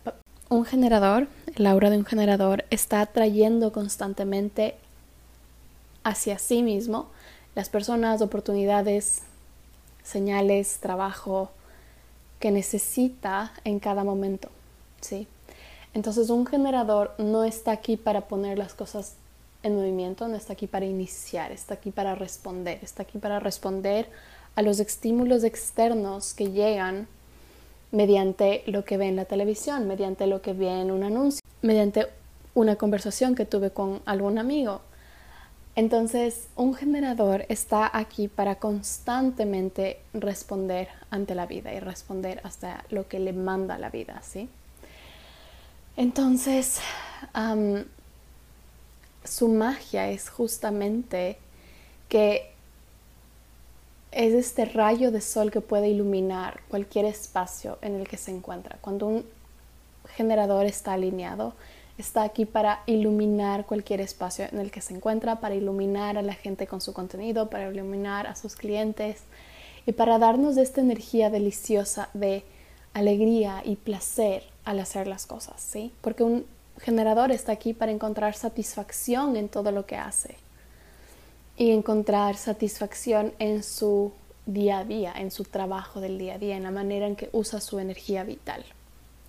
Un 0.50 0.66
generador, 0.66 1.28
el 1.56 1.66
aura 1.66 1.90
de 1.90 1.98
un 1.98 2.06
generador, 2.06 2.66
está 2.70 3.06
trayendo 3.06 3.72
constantemente 3.72 4.76
hacia 6.04 6.38
sí 6.40 6.62
mismo 6.62 7.10
las 7.56 7.70
personas, 7.70 8.22
oportunidades, 8.22 9.22
señales, 10.04 10.78
trabajo 10.80 11.52
que 12.40 12.52
necesita 12.52 13.54
en 13.64 13.80
cada 13.80 14.04
momento, 14.04 14.50
¿sí? 15.02 15.28
Entonces 15.94 16.30
un 16.30 16.46
generador 16.46 17.14
no 17.18 17.44
está 17.44 17.72
aquí 17.72 17.98
para 17.98 18.22
poner 18.22 18.58
las 18.58 18.74
cosas 18.74 19.16
en 19.64 19.76
movimiento, 19.76 20.28
no 20.28 20.36
está 20.36 20.54
aquí 20.54 20.68
para 20.68 20.86
iniciar, 20.86 21.52
está 21.52 21.76
aquí 21.76 21.92
para 21.92 22.16
responder, 22.16 22.80
está 22.82 23.04
aquí 23.04 23.20
para 23.20 23.40
responder 23.40 24.10
a 24.56 24.62
los 24.62 24.80
estímulos 24.80 25.44
externos 25.44 26.34
que 26.34 26.52
llegan 26.52 27.08
mediante 27.92 28.64
lo 28.66 28.86
que 28.86 28.98
ve 28.98 29.08
en 29.08 29.18
la 29.18 29.26
televisión, 29.26 29.88
mediante 29.88 30.28
lo 30.28 30.42
que 30.42 30.54
ve 30.54 30.82
en 30.82 30.92
un 30.92 31.04
anuncio, 31.04 31.42
mediante 31.62 32.08
una 32.54 32.76
conversación 32.76 33.36
que 33.36 33.46
tuve 33.46 33.72
con 33.72 34.02
algún 34.06 34.38
amigo, 34.38 34.82
entonces, 35.76 36.48
un 36.56 36.74
generador 36.74 37.46
está 37.48 37.90
aquí 37.98 38.28
para 38.28 38.56
constantemente 38.56 40.02
responder 40.14 40.90
ante 41.10 41.34
la 41.34 41.46
vida 41.46 41.74
y 41.74 41.80
responder 41.80 42.42
hasta 42.44 42.84
lo 42.90 43.08
que 43.08 43.20
le 43.20 43.32
manda 43.32 43.78
la 43.78 43.90
vida, 43.90 44.22
¿sí? 44.22 44.50
Entonces, 45.96 46.80
su 49.24 49.48
magia 49.48 50.10
es 50.10 50.30
justamente 50.30 51.38
que 52.10 52.52
es 54.12 54.34
este 54.34 54.66
rayo 54.66 55.12
de 55.12 55.22
sol 55.22 55.52
que 55.52 55.62
puede 55.62 55.88
iluminar 55.88 56.62
cualquier 56.68 57.06
espacio 57.06 57.78
en 57.82 57.96
el 57.96 58.08
que 58.10 58.18
se 58.18 58.32
encuentra. 58.32 58.78
Cuando 58.82 59.08
un 59.08 59.26
generador 60.16 60.66
está 60.66 60.94
alineado, 60.94 61.54
está 61.98 62.24
aquí 62.24 62.46
para 62.46 62.82
iluminar 62.86 63.66
cualquier 63.66 64.02
espacio 64.02 64.46
en 64.52 64.60
el 64.60 64.72
que 64.72 64.82
se 64.82 64.94
encuentra, 64.94 65.40
para 65.40 65.56
iluminar 65.56 66.18
a 66.18 66.22
la 66.22 66.34
gente 66.34 66.68
con 66.68 66.82
su 66.82 66.94
contenido, 66.94 67.50
para 67.50 67.70
iluminar 67.70 68.28
a 68.28 68.36
sus 68.36 68.56
clientes 68.56 69.22
y 69.86 69.92
para 69.92 70.20
darnos 70.20 70.58
esta 70.58 70.82
energía 70.82 71.30
deliciosa 71.30 72.10
de 72.14 72.44
alegría 72.94 73.62
y 73.66 73.76
placer 73.76 74.44
al 74.66 74.80
hacer 74.80 75.08
las 75.08 75.26
cosas, 75.26 75.62
¿sí? 75.62 75.92
Porque 76.02 76.24
un 76.24 76.46
generador 76.80 77.32
está 77.32 77.52
aquí 77.52 77.74
para 77.74 77.92
encontrar 77.92 78.34
satisfacción 78.36 79.36
en 79.36 79.50
todo 79.50 79.72
lo 79.72 79.86
que 79.86 79.98
hace 79.98 80.36
y 81.58 81.72
encontrar 81.72 82.38
satisfacción 82.38 83.34
en 83.40 83.64
su 83.64 84.12
día 84.46 84.80
a 84.80 84.86
día, 84.86 85.14
en 85.16 85.32
su 85.32 85.44
trabajo 85.44 86.02
del 86.02 86.18
día 86.18 86.36
a 86.36 86.38
día, 86.38 86.58
en 86.58 86.64
la 86.64 86.72
manera 86.72 87.08
en 87.08 87.16
que 87.16 87.30
usa 87.34 87.62
su 87.62 87.80
energía 87.80 88.24
vital, 88.24 88.66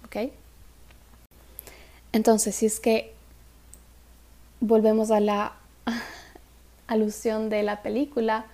¿ok? 0.07 0.33
Entonces, 2.13 2.55
si 2.55 2.67
es 2.67 2.79
que 2.79 3.13
volvemos 4.61 5.11
a 5.11 5.21
la 5.21 5.53
alusión 6.87 7.49
de 7.49 7.63
la 7.63 7.83
película, 7.83 8.47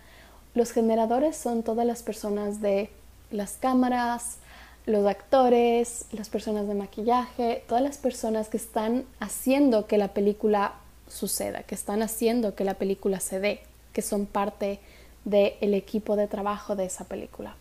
los 0.55 0.73
generadores 0.73 1.37
son 1.37 1.63
todas 1.63 1.87
las 1.87 2.03
personas 2.03 2.61
de 2.61 2.91
las 3.31 3.55
cámaras, 3.55 4.39
los 4.87 5.07
actores, 5.07 6.07
las 6.13 6.29
personas 6.29 6.67
de 6.67 6.75
maquillaje, 6.75 7.63
todas 7.69 7.83
las 7.83 7.99
personas 7.99 8.49
que 8.49 8.57
están 8.57 9.05
haciendo 9.21 9.87
que 9.87 9.99
la 9.99 10.09
película 10.09 10.75
suceda, 11.09 11.63
que 11.63 11.75
están 11.75 12.03
haciendo 12.03 12.55
que 12.55 12.65
la 12.65 12.75
película 12.75 13.21
se 13.21 13.39
dé, 13.41 13.61
que 13.93 14.03
son 14.03 14.27
parte 14.27 14.81
del 15.25 15.75
equipo 15.75 16.17
de 16.17 16.27
trabajo 16.27 16.75
de 16.75 16.87
esa 16.87 17.05
película. 17.05 17.55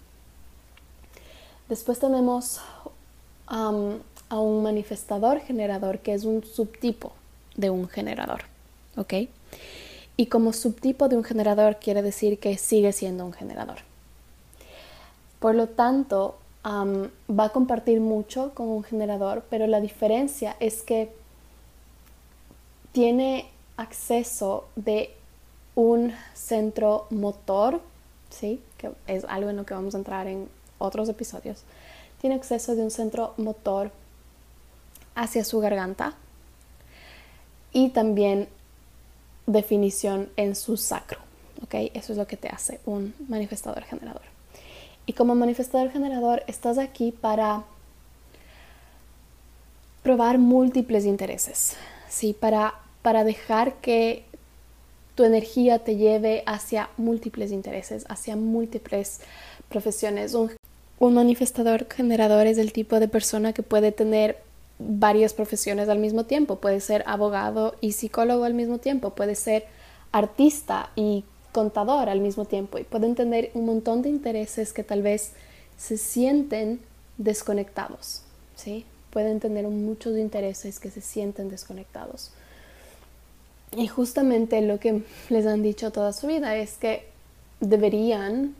Después 1.68 2.00
tenemos 2.00 2.62
a 4.30 4.40
un 4.40 4.64
manifestador 4.64 5.40
generador 5.40 6.00
que 6.00 6.14
es 6.14 6.26
un 6.26 6.44
subtipo 6.44 7.14
de 7.56 7.70
un 7.70 7.88
generador. 7.88 8.44
¿Ok? 8.96 9.14
Y 10.16 10.26
como 10.28 10.54
subtipo 10.54 11.08
de 11.08 11.16
un 11.16 11.24
generador 11.24 11.78
quiere 11.78 12.02
decir 12.02 12.40
que 12.40 12.58
sigue 12.58 12.92
siendo 12.92 13.26
un 13.26 13.34
generador. 13.34 13.78
Por 15.40 15.54
lo 15.54 15.68
tanto, 15.68 16.38
va 16.66 17.46
a 17.46 17.50
compartir 17.50 18.00
mucho 18.00 18.52
con 18.54 18.68
un 18.68 18.84
generador, 18.84 19.44
pero 19.50 19.68
la 19.68 19.80
diferencia 19.80 20.56
es 20.60 20.82
que 20.82 21.12
tiene 22.92 23.48
acceso 23.78 24.66
de 24.76 25.14
un 25.76 26.14
centro 26.34 27.06
motor, 27.12 27.80
¿sí? 28.32 28.60
que 28.78 28.92
es 29.06 29.24
algo 29.26 29.52
en 29.52 29.58
lo 29.58 29.66
que 29.66 29.76
vamos 29.76 29.94
a 29.94 30.00
entrar 30.00 30.28
en 30.28 30.50
otros 30.80 31.08
episodios. 31.08 31.64
Tiene 32.20 32.36
acceso 32.36 32.76
de 32.76 32.82
un 32.82 32.90
centro 32.90 33.36
motor 33.38 33.92
hacia 35.18 35.44
su 35.44 35.60
garganta 35.60 36.14
y 37.74 37.90
también 37.90 38.48
definición 39.46 40.30
en 40.38 40.56
su 40.56 40.78
sacro. 40.78 41.20
¿ok? 41.64 41.92
Eso 41.94 42.14
es 42.14 42.18
lo 42.18 42.28
que 42.28 42.38
te 42.38 42.48
hace 42.48 42.80
un 42.86 43.14
manifestador 43.28 43.84
generador. 43.84 44.22
Y 45.06 45.14
como 45.14 45.36
manifestador 45.36 45.90
generador 45.92 46.44
estás 46.48 46.78
aquí 46.78 47.12
para 47.12 47.64
probar 50.04 50.38
múltiples 50.38 51.06
intereses, 51.06 51.76
¿sí? 52.10 52.34
Para, 52.34 52.76
para 53.02 53.24
dejar 53.24 53.76
que 53.76 54.24
tu 55.16 55.24
energía 55.24 55.80
te 55.80 55.96
lleve 55.96 56.44
hacia 56.46 56.90
múltiples 56.98 57.52
intereses, 57.52 58.06
hacia 58.08 58.36
múltiples 58.36 59.22
profesiones. 59.70 60.34
Un, 60.34 60.52
un 61.00 61.14
manifestador 61.14 61.88
generador 61.92 62.48
es 62.48 62.58
el 62.58 62.72
tipo 62.72 63.00
de 63.00 63.08
persona 63.08 63.54
que 63.54 63.64
puede 63.64 63.92
tener 63.92 64.47
varias 64.80 65.34
profesiones 65.34 65.90
al 65.90 66.00
mismo 66.00 66.26
tiempo. 66.26 66.58
Puede 66.58 66.80
ser 66.80 67.04
abogado 67.08 67.76
y 67.82 67.94
psicólogo 67.94 68.44
al 68.44 68.54
mismo 68.54 68.78
tiempo. 68.78 69.12
Puede 69.12 69.36
ser 69.36 69.66
artista 70.12 70.92
y 70.96 71.24
contador 71.52 72.10
al 72.10 72.20
mismo 72.20 72.46
tiempo. 72.46 72.78
Y 72.78 72.84
pueden 72.84 73.16
tener 73.16 73.52
un 73.54 73.66
montón 73.66 74.02
de 74.02 74.10
intereses 74.10 74.74
que 74.74 74.84
tal 74.84 75.02
vez 75.02 75.32
se 75.78 75.98
sienten 75.98 76.80
desconectados. 77.18 78.22
¿sí? 78.56 78.86
Pueden 79.10 79.40
tener 79.40 79.68
muchos 79.68 80.18
intereses 80.18 80.80
que 80.80 80.92
se 80.92 81.02
sienten 81.02 81.50
desconectados. 81.50 82.32
Y 83.76 83.88
justamente 83.88 84.62
lo 84.62 84.80
que 84.80 85.04
les 85.30 85.46
han 85.46 85.62
dicho 85.62 85.92
toda 85.92 86.14
su 86.14 86.28
vida 86.28 86.56
es 86.56 86.78
que 86.78 87.08
deberían 87.60 88.56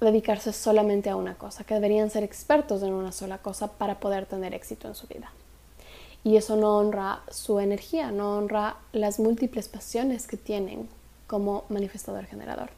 dedicarse 0.00 0.52
solamente 0.52 1.10
a 1.10 1.16
una 1.16 1.36
cosa, 1.36 1.64
que 1.64 1.74
deberían 1.74 2.10
ser 2.10 2.24
expertos 2.24 2.82
en 2.82 2.92
una 2.92 3.12
sola 3.12 3.38
cosa 3.38 3.68
para 3.68 4.00
poder 4.00 4.26
tener 4.26 4.54
éxito 4.54 4.88
en 4.88 4.94
su 4.94 5.06
vida. 5.06 5.30
Y 6.24 6.36
eso 6.36 6.56
no 6.56 6.78
honra 6.78 7.22
su 7.30 7.60
energía, 7.60 8.10
no 8.10 8.36
honra 8.36 8.76
las 8.92 9.18
múltiples 9.18 9.68
pasiones 9.68 10.26
que 10.26 10.36
tienen 10.36 10.88
como 11.26 11.64
manifestador 11.68 12.24
generador. 12.26 12.70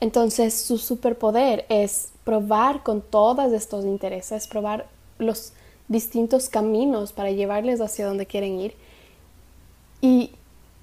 Entonces 0.00 0.54
su 0.60 0.78
superpoder 0.78 1.64
es 1.68 2.08
probar 2.24 2.82
con 2.82 3.02
todos 3.02 3.52
estos 3.52 3.84
intereses, 3.84 4.48
probar 4.48 4.88
los 5.18 5.52
distintos 5.88 6.48
caminos 6.48 7.12
para 7.12 7.30
llevarles 7.30 7.80
hacia 7.80 8.06
donde 8.06 8.26
quieren 8.26 8.58
ir 8.58 8.74
y 10.00 10.32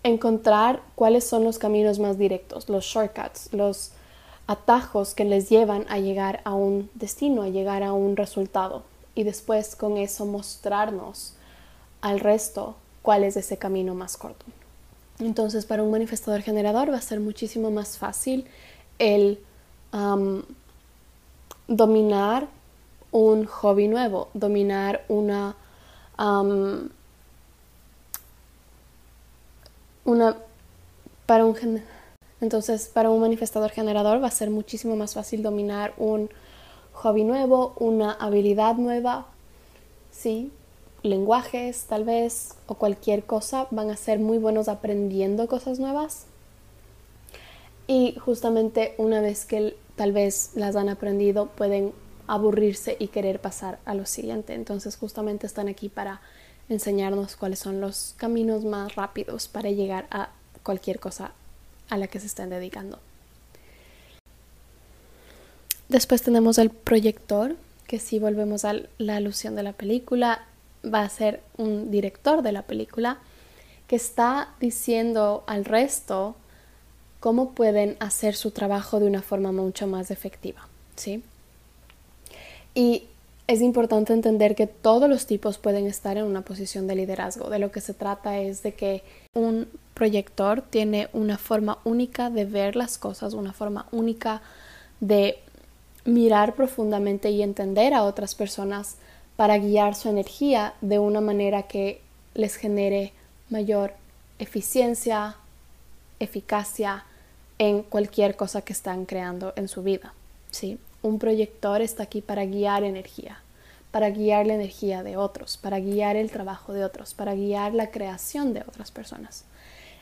encontrar 0.04 0.82
cuáles 0.96 1.26
son 1.26 1.44
los 1.44 1.60
caminos 1.60 2.00
más 2.00 2.18
directos, 2.18 2.70
los 2.70 2.86
shortcuts, 2.86 3.52
los 3.52 3.92
atajos 4.50 5.14
que 5.14 5.26
les 5.26 5.48
llevan 5.48 5.86
a 5.90 6.00
llegar 6.00 6.42
a 6.44 6.56
un 6.56 6.90
destino, 6.96 7.44
a 7.44 7.50
llegar 7.50 7.84
a 7.84 7.94
un 7.94 8.18
resultado 8.18 8.82
y 9.14 9.22
después 9.22 9.76
con 9.76 9.98
eso 9.98 10.26
mostrarnos 10.26 11.36
al 12.02 12.20
resto 12.20 12.76
cuál 13.04 13.24
es 13.24 13.38
ese 13.38 13.58
camino 13.58 13.94
más 13.94 14.18
corto. 14.18 14.48
Entonces 15.20 15.68
para 15.68 15.84
un 15.84 15.92
manifestador 15.92 16.42
generador 16.42 16.92
va 16.92 16.98
a 16.98 17.02
ser 17.02 17.20
muchísimo 17.20 17.70
más 17.70 18.00
fácil 18.00 18.48
el 18.98 19.40
dominar 21.68 22.48
un 23.12 23.46
hobby 23.46 23.88
nuevo, 23.88 24.30
dominar 24.34 25.06
una, 25.10 25.56
una 30.06 30.38
para 31.28 31.46
un 31.46 31.54
entonces 32.42 32.90
para 32.94 33.10
un 33.10 33.22
manifestador 33.22 33.72
generador 33.72 34.22
va 34.24 34.28
a 34.28 34.32
ser 34.32 34.50
muchísimo 34.50 34.96
más 34.96 35.14
fácil 35.14 35.44
dominar 35.44 35.94
un 35.98 36.30
hobby 36.94 37.24
nuevo, 37.24 37.74
una 37.78 38.12
habilidad 38.12 38.76
nueva, 38.76 39.28
sí, 40.12 40.52
lenguajes 41.04 41.86
tal 41.86 42.04
vez 42.04 42.56
o 42.68 42.76
cualquier 42.76 43.24
cosa. 43.24 43.68
Van 43.72 43.90
a 43.90 43.98
ser 43.98 44.20
muy 44.20 44.38
buenos 44.38 44.68
aprendiendo 44.68 45.48
cosas 45.48 45.80
nuevas. 45.80 46.26
Y 47.88 48.16
justamente 48.20 48.96
una 48.98 49.22
vez 49.22 49.46
que 49.46 49.76
tal 49.96 50.12
vez 50.12 50.52
las 50.56 50.76
han 50.76 50.90
aprendido 50.90 51.48
pueden 51.48 51.94
aburrirse 52.28 52.96
y 53.00 53.08
querer 53.08 53.42
pasar 53.42 53.80
a 53.86 53.96
lo 53.96 54.06
siguiente. 54.06 54.54
Entonces 54.54 54.96
justamente 54.96 55.48
están 55.48 55.68
aquí 55.68 55.90
para 55.90 56.22
enseñarnos 56.70 57.36
cuáles 57.36 57.60
son 57.60 57.82
los 57.82 58.14
caminos 58.18 58.64
más 58.64 58.96
rápidos 58.96 59.48
para 59.48 59.72
llegar 59.72 60.06
a 60.12 60.30
cualquier 60.64 61.00
cosa 61.00 61.32
a 61.90 61.98
la 61.98 62.08
que 62.08 62.20
se 62.20 62.28
estén 62.28 62.50
dedicando. 62.50 63.00
Después 65.88 66.22
tenemos 66.22 66.58
el 66.58 66.70
proyector, 66.70 67.56
que 67.88 68.00
si 68.00 68.20
volvemos 68.20 68.64
a 68.64 68.76
la 69.00 69.16
alusión 69.16 69.56
de 69.56 69.64
la 69.64 69.74
película, 69.74 70.46
va 70.86 71.02
a 71.02 71.10
ser 71.10 71.42
un 71.58 71.92
director 71.92 72.42
de 72.44 72.52
la 72.52 72.62
película 72.62 73.18
que 73.88 73.96
está 73.96 74.54
diciendo 74.60 75.44
al 75.48 75.66
resto 75.66 76.36
cómo 77.20 77.54
pueden 77.54 77.98
hacer 78.00 78.36
su 78.36 78.52
trabajo 78.52 79.00
de 79.00 79.08
una 79.08 79.22
forma 79.22 79.52
mucho 79.52 79.88
más 79.88 80.12
efectiva, 80.12 80.68
¿sí? 80.96 81.24
Y 82.76 83.09
es 83.50 83.62
importante 83.62 84.14
entender 84.14 84.54
que 84.54 84.68
todos 84.68 85.10
los 85.10 85.26
tipos 85.26 85.58
pueden 85.58 85.88
estar 85.88 86.18
en 86.18 86.26
una 86.26 86.44
posición 86.44 86.86
de 86.86 86.94
liderazgo. 86.94 87.50
De 87.50 87.58
lo 87.58 87.72
que 87.72 87.82
se 87.82 87.96
trata 87.96 88.38
es 88.38 88.62
de 88.62 88.76
que 88.76 89.02
un 89.34 89.68
proyector 89.96 90.62
tiene 90.62 91.10
una 91.14 91.40
forma 91.40 91.80
única 91.84 92.30
de 92.30 92.46
ver 92.46 92.76
las 92.76 93.00
cosas, 93.00 93.34
una 93.34 93.52
forma 93.52 93.88
única 93.92 94.44
de 95.00 95.40
mirar 96.06 96.54
profundamente 96.54 97.32
y 97.32 97.42
entender 97.42 97.96
a 97.96 98.04
otras 98.04 98.36
personas 98.36 98.98
para 99.36 99.58
guiar 99.58 99.96
su 99.96 100.10
energía 100.10 100.76
de 100.82 101.00
una 101.00 101.20
manera 101.20 101.64
que 101.64 102.02
les 102.36 102.56
genere 102.56 103.14
mayor 103.50 103.94
eficiencia, 104.38 105.38
eficacia 106.20 107.04
en 107.58 107.82
cualquier 107.82 108.36
cosa 108.36 108.62
que 108.62 108.74
están 108.74 109.06
creando 109.06 109.54
en 109.56 109.68
su 109.68 109.82
vida. 109.82 110.14
¿sí? 110.52 110.78
Un 111.02 111.20
proyector 111.20 111.82
está 111.82 112.04
aquí 112.04 112.22
para 112.22 112.46
guiar 112.46 112.84
energía, 112.84 113.42
para 113.92 114.10
guiar 114.10 114.48
la 114.48 114.56
energía 114.56 115.04
de 115.04 115.18
otros, 115.18 115.58
para 115.58 115.80
guiar 115.80 116.16
el 116.16 116.32
trabajo 116.32 116.74
de 116.74 116.84
otros, 116.84 117.14
para 117.14 117.36
guiar 117.36 117.74
la 117.74 117.92
creación 117.92 118.54
de 118.54 118.62
otras 118.62 118.92
personas. 118.92 119.46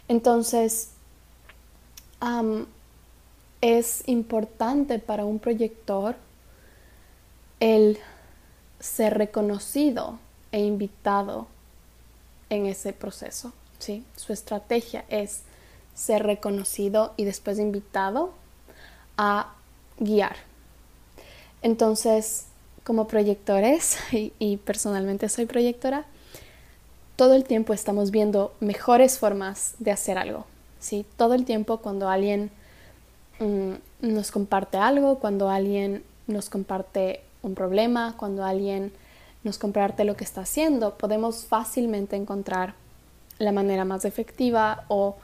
Entonces, 0.07 0.91
es 3.61 4.03
importante 4.07 4.99
para 4.99 5.25
un 5.25 5.39
proyector 5.39 6.15
el 7.59 7.97
ser 8.79 9.17
reconocido 9.17 10.19
e 10.51 10.59
invitado 10.61 11.47
en 12.49 12.65
ese 12.65 12.93
proceso. 12.93 13.53
¿sí? 13.79 14.03
Su 14.15 14.33
estrategia 14.33 15.05
es 15.09 15.41
ser 15.93 16.23
reconocido 16.23 17.13
y 17.17 17.25
después 17.25 17.59
invitado 17.59 18.33
a 19.17 19.55
guiar. 19.99 20.37
Entonces, 21.61 22.45
como 22.83 23.07
proyectores, 23.07 23.97
y, 24.11 24.57
personalmente 24.57 25.29
soy 25.29 25.45
proyectora, 25.45 26.05
todo 27.15 27.33
el 27.33 27.43
tiempo 27.43 27.73
estamos 27.73 28.11
viendo 28.11 28.53
mejores 28.59 29.17
formas 29.17 29.73
de 29.79 29.91
hacer 29.91 30.17
algo. 30.17 30.45
¿sí? 30.79 31.05
Todo 31.17 31.33
el 31.33 31.45
tiempo 31.45 31.77
cuando 31.77 32.09
alguien 32.09 32.51
mm, 33.39 33.73
nos 34.01 34.31
comparte 34.31 34.77
algo, 34.77 35.19
cuando 35.19 35.49
alguien 35.49 36.03
nos 36.27 36.49
comparte 36.49 37.21
un 37.41 37.55
problema, 37.55 38.15
cuando 38.17 38.45
alguien 38.45 38.91
nos 39.43 39.57
comparte 39.57 40.03
lo 40.03 40.15
que 40.15 40.23
está 40.23 40.41
haciendo, 40.41 40.97
podemos 40.97 41.45
fácilmente 41.45 42.15
encontrar 42.15 42.75
la 43.39 43.51
manera 43.51 43.85
más 43.85 44.05
efectiva 44.05 44.85
o 44.87 45.15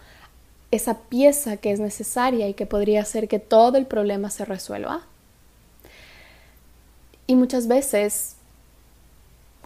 esa 0.72 1.00
pieza 1.00 1.58
que 1.58 1.72
es 1.72 1.80
necesaria 1.80 2.48
y 2.48 2.54
que 2.54 2.66
podría 2.66 3.02
hacer 3.02 3.28
que 3.28 3.40
todo 3.40 3.78
el 3.78 3.86
problema 3.86 4.30
se 4.30 4.46
resuelva. 4.46 5.04
Y 7.28 7.36
muchas 7.36 7.68
veces 7.68 8.36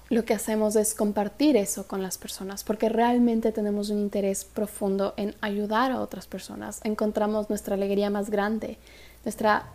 lo 0.10 0.24
que 0.24 0.34
hacemos 0.34 0.76
es 0.76 0.94
compartir 0.94 1.58
eso 1.58 1.86
con 1.88 2.02
las 2.02 2.18
personas 2.18 2.64
porque 2.64 2.88
realmente 2.88 3.52
tenemos 3.52 3.90
un 3.90 4.00
interés 4.00 4.46
profundo 4.46 5.14
en 5.18 5.36
ayudar 5.42 5.92
a 5.92 6.00
otras 6.00 6.28
personas. 6.28 6.80
Encontramos 6.84 7.50
nuestra 7.50 7.76
alegría 7.76 8.10
más 8.10 8.30
grande, 8.30 8.78
nuestra 9.26 9.66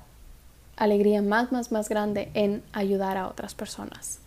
alegría 0.76 1.20
más, 1.20 1.52
más, 1.52 1.70
más 1.70 1.88
grande 1.88 2.30
en 2.34 2.62
ayudar 2.72 3.18
a 3.18 3.28
otras 3.28 3.54
personas. 3.54 4.20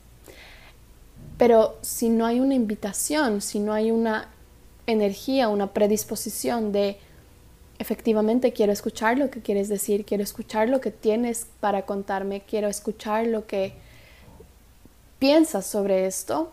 Pero 1.37 1.77
si 1.81 2.09
no 2.09 2.25
hay 2.25 2.39
una 2.39 2.53
invitación, 2.53 3.41
si 3.41 3.59
no 3.59 3.73
hay 3.73 3.91
una 3.91 4.29
energía, 4.87 5.49
una 5.49 5.67
predisposición 5.73 6.71
de 6.71 6.99
efectivamente 7.79 8.53
quiero 8.53 8.71
escuchar 8.71 9.17
lo 9.17 9.29
que 9.29 9.41
quieres 9.41 9.69
decir, 9.69 10.05
quiero 10.05 10.23
escuchar 10.23 10.69
lo 10.69 10.81
que 10.81 10.91
tienes 10.91 11.47
para 11.59 11.83
contarme, 11.83 12.41
quiero 12.41 12.67
escuchar 12.67 13.27
lo 13.27 13.45
que 13.45 13.73
piensas 15.19 15.65
sobre 15.65 16.05
esto, 16.05 16.51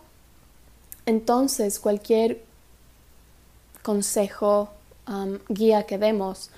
entonces 1.05 1.79
cualquier 1.79 2.41
consejo, 3.81 4.69
um, 5.07 5.39
guía 5.49 5.83
que 5.83 5.97
demos 5.97 6.49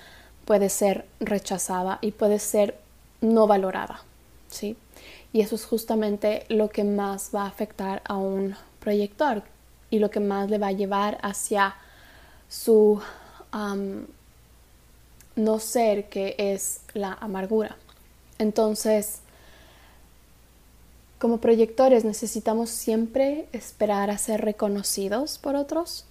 puede 0.44 0.68
ser 0.68 1.06
rechazada 1.20 1.98
y 2.00 2.12
puede 2.12 2.38
ser 2.38 2.78
no 3.20 3.46
valorada, 3.46 4.02
¿sí? 4.48 4.76
Y 5.32 5.40
eso 5.40 5.56
es 5.56 5.66
justamente 5.66 6.46
lo 6.48 6.70
que 6.70 6.84
más 6.84 7.30
va 7.34 7.42
a 7.42 7.48
afectar 7.48 8.02
a 8.04 8.16
un 8.16 8.54
proyector 8.78 9.42
y 9.90 9.98
lo 9.98 10.10
que 10.10 10.20
más 10.20 10.48
le 10.48 10.58
va 10.58 10.68
a 10.68 10.72
llevar 10.72 11.18
hacia 11.22 11.74
su 12.48 13.00
no 15.36 15.58
ser 15.58 16.08
que 16.08 16.34
es 16.38 16.80
la 16.94 17.12
amargura. 17.12 17.76
Entonces, 18.38 19.20
como 21.18 21.38
proyectores 21.38 22.04
necesitamos 22.04 22.70
siempre 22.70 23.46
esperar 23.52 24.10
a 24.10 24.18
ser 24.18 24.42
reconocidos 24.42 25.38
por 25.38 25.56
otros 25.56 26.04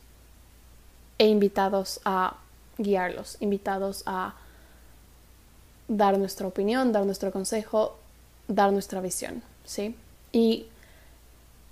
e 1.18 1.28
invitados 1.28 2.00
a 2.06 2.38
guiarlos, 2.78 3.38
invitados 3.40 4.04
a 4.06 4.36
dar 5.88 6.18
nuestra 6.18 6.48
opinión, 6.48 6.92
dar 6.92 7.06
nuestro 7.06 7.32
consejo, 7.32 7.98
dar 8.48 8.72
nuestra 8.74 9.02
visión, 9.02 9.44
¿sí? 9.64 9.96
Y 10.32 10.66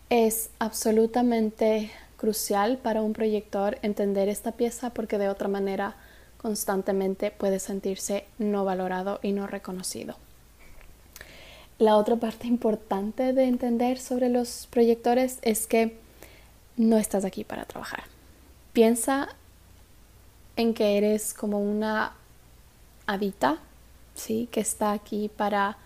es 0.10 0.50
absolutamente 0.60 1.92
crucial 2.18 2.78
para 2.78 3.02
un 3.02 3.14
proyector 3.14 3.80
entender 3.82 4.30
esta 4.30 4.52
pieza 4.54 4.92
porque 4.92 5.18
de 5.18 5.30
otra 5.30 5.48
manera 5.48 5.96
constantemente 6.44 7.32
puede 7.32 7.58
sentirse 7.58 8.26
no 8.38 8.66
valorado 8.66 9.20
y 9.24 9.32
no 9.32 9.48
reconocido. 9.48 10.18
La 11.80 11.96
otra 11.96 12.18
parte 12.18 12.48
importante 12.48 13.32
de 13.32 13.46
entender 13.46 13.98
sobre 13.98 14.28
los 14.28 14.68
proyectores 14.70 15.40
es 15.42 15.68
que 15.68 15.98
no 16.76 16.98
estás 16.98 17.24
aquí 17.24 17.46
para 17.46 17.64
trabajar. 17.64 18.04
Piensa 18.74 19.30
en 20.58 20.74
que 20.74 20.98
eres 20.98 21.34
como 21.34 21.60
una 21.60 22.14
habita, 23.08 23.60
¿sí? 24.14 24.50
Que 24.52 24.60
está 24.60 24.92
aquí 24.92 25.30
para 25.30 25.78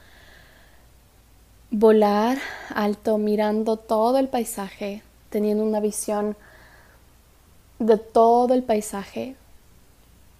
volar 1.69 2.39
alto, 2.73 3.19
mirando 3.19 3.77
todo 3.77 4.17
el 4.17 4.27
paisaje, 4.27 5.03
teniendo 5.29 5.63
una 5.63 5.81
visión 5.81 6.35
de 7.77 7.97
todo 7.97 8.55
el 8.55 8.63
paisaje 8.63 9.35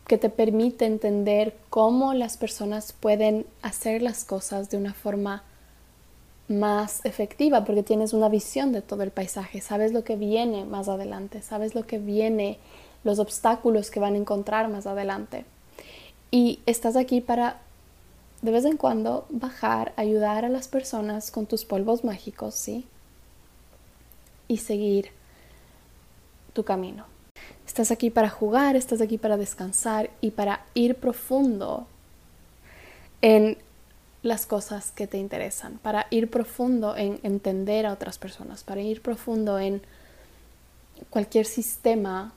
que 0.07 0.17
te 0.17 0.29
permite 0.29 0.85
entender 0.85 1.55
cómo 1.69 2.13
las 2.13 2.37
personas 2.37 2.93
pueden 2.93 3.45
hacer 3.61 4.01
las 4.01 4.23
cosas 4.23 4.69
de 4.69 4.77
una 4.77 4.93
forma 4.93 5.43
más 6.47 7.03
efectiva 7.05 7.65
porque 7.65 7.83
tienes 7.83 8.13
una 8.13 8.29
visión 8.29 8.71
de 8.71 8.81
todo 8.81 9.03
el 9.03 9.11
paisaje, 9.11 9.59
sabes 9.59 9.91
lo 9.91 10.05
que 10.05 10.15
viene 10.15 10.63
más 10.63 10.87
adelante, 10.87 11.41
sabes 11.41 11.75
lo 11.75 11.85
que 11.85 11.99
viene, 11.99 12.57
los 13.03 13.19
obstáculos 13.19 13.91
que 13.91 13.99
van 13.99 14.13
a 14.13 14.17
encontrar 14.17 14.69
más 14.69 14.87
adelante. 14.87 15.43
Y 16.31 16.59
estás 16.65 16.95
aquí 16.95 17.19
para 17.19 17.59
de 18.41 18.51
vez 18.51 18.65
en 18.65 18.77
cuando 18.77 19.25
bajar, 19.29 19.93
ayudar 19.97 20.45
a 20.45 20.49
las 20.49 20.67
personas 20.67 21.31
con 21.31 21.47
tus 21.47 21.65
polvos 21.65 22.03
mágicos, 22.03 22.55
¿sí? 22.55 22.85
Y 24.47 24.57
seguir 24.57 25.09
tu 26.53 26.63
camino. 26.63 27.16
Estás 27.77 27.91
aquí 27.91 28.09
para 28.09 28.27
jugar, 28.27 28.75
estás 28.75 29.01
aquí 29.01 29.19
para 29.19 29.37
descansar 29.37 30.09
y 30.19 30.31
para 30.31 30.65
ir 30.73 30.95
profundo 30.95 31.85
en 33.21 33.55
las 34.23 34.47
cosas 34.47 34.89
que 34.89 35.05
te 35.05 35.19
interesan, 35.19 35.77
para 35.77 36.07
ir 36.09 36.27
profundo 36.27 36.97
en 36.97 37.19
entender 37.21 37.85
a 37.85 37.93
otras 37.93 38.17
personas, 38.17 38.63
para 38.63 38.81
ir 38.81 39.03
profundo 39.03 39.59
en 39.59 39.83
cualquier 41.11 41.45
sistema 41.45 42.33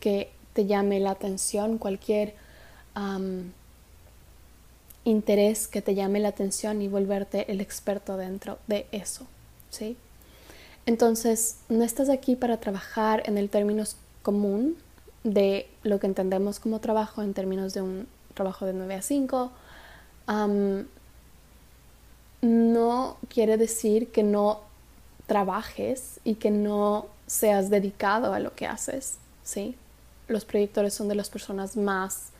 que 0.00 0.30
te 0.54 0.64
llame 0.64 0.98
la 0.98 1.10
atención, 1.10 1.76
cualquier 1.76 2.34
interés 5.04 5.68
que 5.68 5.82
te 5.82 5.94
llame 5.94 6.20
la 6.20 6.28
atención 6.28 6.80
y 6.80 6.88
volverte 6.88 7.52
el 7.52 7.60
experto 7.60 8.16
dentro 8.16 8.58
de 8.66 8.86
eso, 8.92 9.26
¿sí? 9.68 9.94
Entonces, 10.86 11.58
no 11.68 11.84
estás 11.84 12.08
aquí 12.08 12.34
para 12.34 12.56
trabajar 12.56 13.24
en 13.26 13.36
el 13.36 13.50
término 13.50 13.84
común 14.22 14.76
de 15.24 15.68
lo 15.82 16.00
que 16.00 16.06
entendemos 16.06 16.58
como 16.58 16.80
trabajo 16.80 17.22
en 17.22 17.34
términos 17.34 17.74
de 17.74 17.82
un 17.82 18.08
trabajo 18.34 18.66
de 18.66 18.72
9 18.72 18.94
a 18.94 19.02
5. 19.02 19.52
no 22.40 23.16
quiere 23.28 23.56
decir 23.56 24.10
que 24.10 24.22
no 24.22 24.60
trabajes 25.26 26.18
y 26.24 26.34
que 26.34 26.50
no 26.50 27.06
seas 27.26 27.70
dedicado 27.70 28.34
a 28.34 28.40
lo 28.40 28.54
que 28.54 28.66
haces, 28.66 29.18
¿sí? 29.44 29.76
Los 30.28 30.44
proyectores 30.44 30.92
son 30.92 31.08
de 31.08 31.14
las 31.14 31.30
personas 31.30 31.76
más 31.76 32.30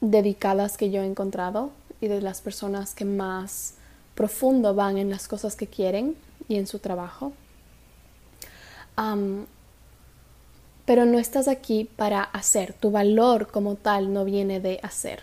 dedicadas 0.00 0.76
que 0.76 0.90
yo 0.90 1.02
he 1.02 1.06
encontrado 1.06 1.70
y 2.00 2.08
de 2.08 2.20
las 2.20 2.40
personas 2.40 2.94
que 2.94 3.04
más 3.04 3.74
profundo 4.14 4.74
van 4.74 4.98
en 4.98 5.10
las 5.10 5.28
cosas 5.28 5.56
que 5.56 5.66
quieren 5.66 6.16
y 6.48 6.56
en 6.56 6.66
su 6.66 6.78
trabajo. 6.78 7.32
Pero 10.90 11.06
no 11.06 11.20
estás 11.20 11.46
aquí 11.46 11.84
para 11.84 12.20
hacer. 12.20 12.72
Tu 12.72 12.90
valor 12.90 13.46
como 13.46 13.76
tal 13.76 14.12
no 14.12 14.24
viene 14.24 14.58
de 14.58 14.80
hacer. 14.82 15.20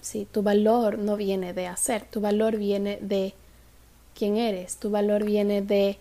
¿sí? 0.00 0.24
Tu 0.30 0.40
valor 0.40 1.00
no 1.00 1.16
viene 1.16 1.52
de 1.52 1.66
hacer. 1.66 2.04
Tu 2.04 2.20
valor 2.20 2.56
viene 2.56 2.96
de 3.02 3.34
quién 4.14 4.36
eres. 4.36 4.76
Tu 4.76 4.88
valor 4.88 5.24
viene 5.24 5.62
de 5.62 5.98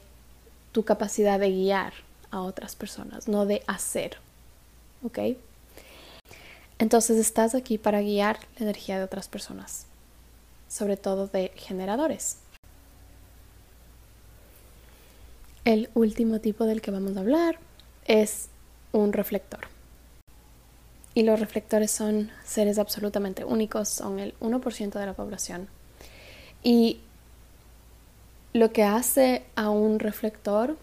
tu 0.73 0.85
capacidad 0.85 1.39
de 1.39 1.49
guiar 1.49 1.93
a 2.29 2.41
otras 2.41 2.75
personas, 2.75 3.27
no 3.27 3.47
de 3.47 3.63
hacer. 3.65 4.17
¿Ok? 5.03 5.17
Entonces 6.77 7.17
estás 7.17 7.55
aquí 7.55 7.79
para 7.79 8.01
guiar 8.01 8.37
la 8.59 8.65
energía 8.65 8.99
de 8.99 9.05
otras 9.05 9.27
personas, 9.27 9.87
sobre 10.67 10.97
todo 10.97 11.25
de 11.25 11.51
generadores. 11.55 12.37
El 15.65 15.89
último 15.95 16.41
tipo 16.41 16.65
del 16.65 16.83
que 16.83 16.91
vamos 16.91 17.17
a 17.17 17.21
hablar 17.21 17.57
es 18.05 18.49
un 18.91 19.13
reflector. 19.13 19.61
Y 21.13 21.23
los 21.23 21.39
reflectores 21.39 21.91
son 21.91 22.31
seres 22.43 22.77
absolutamente 22.77 23.43
únicos, 23.43 23.89
son 23.89 24.19
el 24.19 24.33
1% 24.39 24.99
de 24.99 25.05
la 25.05 25.13
población. 25.13 25.67
Y 26.63 26.99
lo 28.53 28.71
que 28.71 28.83
hace 28.83 29.43
a 29.55 29.69
un 29.69 29.99
reflector 29.99 30.77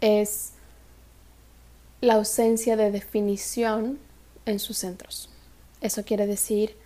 es 0.00 0.52
la 2.00 2.14
ausencia 2.14 2.76
de 2.76 2.90
definición 2.90 3.98
en 4.46 4.58
sus 4.58 4.78
centros. 4.78 5.30
Eso 5.80 6.04
quiere 6.04 6.26
decir 6.26 6.76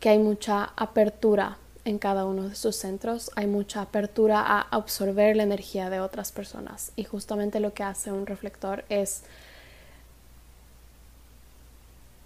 que 0.00 0.08
hay 0.08 0.18
mucha 0.18 0.72
apertura 0.76 1.58
en 1.84 1.98
cada 1.98 2.24
uno 2.24 2.48
de 2.48 2.54
sus 2.54 2.76
centros, 2.76 3.30
hay 3.36 3.46
mucha 3.46 3.82
apertura 3.82 4.40
a 4.40 4.60
absorber 4.60 5.36
la 5.36 5.42
energía 5.42 5.90
de 5.90 6.00
otras 6.00 6.32
personas 6.32 6.92
y 6.96 7.04
justamente 7.04 7.60
lo 7.60 7.72
que 7.72 7.82
hace 7.82 8.12
un 8.12 8.26
reflector 8.26 8.84
es 8.88 9.22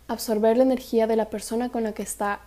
absorber 0.09 0.57
la 0.57 0.65
energía 0.65 1.07
de 1.07 1.17
la 1.17 1.31
persona 1.31 1.71
con 1.71 1.85
la 1.85 1.93
que 1.93 2.03
está 2.03 2.41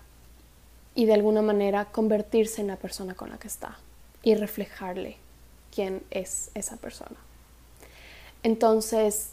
y 0.95 1.05
de 1.05 1.13
alguna 1.13 1.41
manera 1.41 1.85
convertirse 1.85 2.61
en 2.61 2.67
la 2.67 2.75
persona 2.75 3.13
con 3.13 3.29
la 3.29 3.37
que 3.37 3.47
está 3.47 3.77
y 4.23 4.35
reflejarle 4.35 5.17
quién 5.73 6.03
es 6.11 6.51
esa 6.55 6.77
persona. 6.77 7.15
Entonces, 8.43 9.29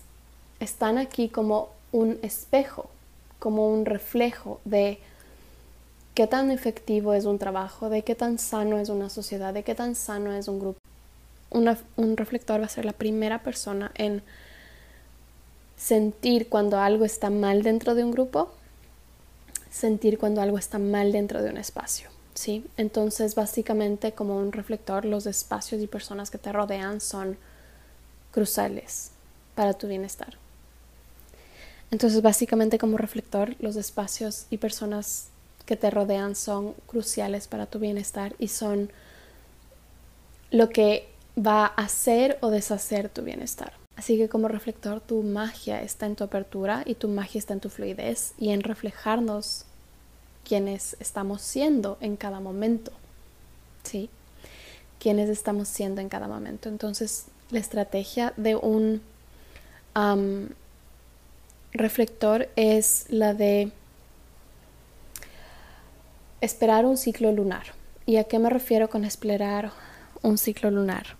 están 0.60 0.98
aquí 0.98 1.28
como 1.28 1.70
un 1.92 2.18
espejo, 2.22 2.90
como 3.38 3.68
un 3.68 3.86
reflejo 3.86 4.60
de 4.64 5.00
qué 6.14 6.26
tan 6.26 6.50
efectivo 6.50 7.12
es 7.12 7.24
un 7.24 7.38
trabajo, 7.38 7.90
de 7.90 8.02
qué 8.02 8.14
tan 8.14 8.38
sano 8.38 8.78
es 8.78 8.88
una 8.88 9.10
sociedad, 9.10 9.52
de 9.52 9.64
qué 9.64 9.74
tan 9.74 9.94
sano 9.94 10.32
es 10.32 10.48
un 10.48 10.60
grupo. 10.60 10.78
un 11.50 12.16
reflector 12.16 12.60
va 12.60 12.66
a 12.66 12.68
ser 12.68 12.84
la 12.84 12.92
primera 12.92 13.42
persona 13.42 13.92
en 13.96 14.22
sentir 15.76 16.48
cuando 16.48 16.78
algo 16.78 17.04
está 17.04 17.30
mal 17.30 17.62
dentro 17.62 17.94
de 17.94 18.04
un 18.04 18.10
grupo, 18.12 18.50
sentir 19.70 20.18
cuando 20.18 20.40
algo 20.40 20.58
está 20.58 20.78
mal 20.78 21.12
dentro 21.12 21.42
de 21.42 21.50
un 21.50 21.56
espacio. 21.56 22.08
¿sí? 22.34 22.64
Entonces, 22.76 23.34
básicamente, 23.34 24.12
como 24.12 24.36
un 24.36 24.52
reflector, 24.52 25.04
los 25.04 25.26
espacios 25.26 25.82
y 25.82 25.86
personas 25.86 26.30
que 26.30 26.38
te 26.38 26.52
rodean 26.52 27.00
son 27.00 27.36
cruciales 28.32 29.10
para 29.54 29.74
tu 29.74 29.86
bienestar. 29.88 30.36
Entonces, 31.90 32.22
básicamente 32.22 32.78
como 32.78 32.96
reflector, 32.96 33.54
los 33.60 33.76
espacios 33.76 34.46
y 34.50 34.58
personas 34.58 35.28
que 35.66 35.76
te 35.76 35.90
rodean 35.90 36.36
son 36.36 36.74
cruciales 36.86 37.48
para 37.48 37.66
tu 37.66 37.78
bienestar 37.78 38.34
y 38.38 38.48
son 38.48 38.90
lo 40.50 40.68
que 40.68 41.08
va 41.36 41.64
a 41.66 41.84
hacer 41.84 42.38
o 42.42 42.50
deshacer 42.50 43.08
tu 43.08 43.22
bienestar. 43.22 43.72
Así 43.96 44.16
que 44.16 44.28
como 44.28 44.48
reflector, 44.48 45.00
tu 45.00 45.22
magia 45.22 45.82
está 45.82 46.06
en 46.06 46.16
tu 46.16 46.24
apertura 46.24 46.82
y 46.84 46.94
tu 46.94 47.08
magia 47.08 47.38
está 47.38 47.54
en 47.54 47.60
tu 47.60 47.70
fluidez 47.70 48.34
y 48.38 48.50
en 48.50 48.62
reflejarnos 48.62 49.64
quienes 50.44 50.96
estamos 51.00 51.42
siendo 51.42 51.96
en 52.00 52.16
cada 52.16 52.40
momento. 52.40 52.92
¿Sí? 53.84 54.10
Quienes 54.98 55.28
estamos 55.28 55.68
siendo 55.68 56.00
en 56.00 56.08
cada 56.08 56.28
momento. 56.28 56.68
Entonces, 56.68 57.26
la 57.50 57.60
estrategia 57.60 58.32
de 58.36 58.56
un 58.56 59.00
reflector 61.72 62.48
es 62.56 63.06
la 63.08 63.34
de 63.34 63.70
esperar 66.44 66.86
un 66.86 66.96
ciclo 66.96 67.32
lunar. 67.32 67.66
¿Y 68.06 68.16
a 68.16 68.24
qué 68.24 68.38
me 68.38 68.50
refiero 68.50 68.90
con 68.90 69.04
esperar 69.04 69.72
un 70.22 70.38
ciclo 70.38 70.70
lunar? 70.70 71.16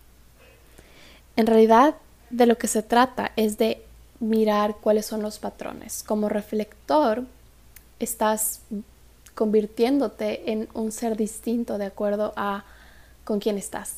En 1.36 1.46
realidad, 1.46 1.94
de 2.30 2.46
lo 2.46 2.58
que 2.58 2.68
se 2.68 2.82
trata 2.82 3.32
es 3.36 3.58
de 3.58 3.82
mirar 4.20 4.76
cuáles 4.80 5.06
son 5.06 5.22
los 5.22 5.38
patrones. 5.38 6.02
Como 6.02 6.28
reflector, 6.28 7.24
estás 7.98 8.60
convirtiéndote 9.34 10.52
en 10.52 10.68
un 10.74 10.92
ser 10.92 11.16
distinto 11.16 11.78
de 11.78 11.86
acuerdo 11.86 12.32
a 12.36 12.64
con 13.24 13.40
quién 13.40 13.58
estás, 13.58 13.96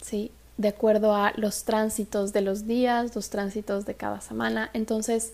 ¿sí? 0.00 0.30
De 0.56 0.68
acuerdo 0.68 1.14
a 1.14 1.32
los 1.36 1.64
tránsitos 1.64 2.32
de 2.32 2.40
los 2.42 2.66
días, 2.66 3.14
los 3.14 3.28
tránsitos 3.30 3.84
de 3.84 3.94
cada 3.94 4.20
semana. 4.20 4.70
Entonces, 4.72 5.32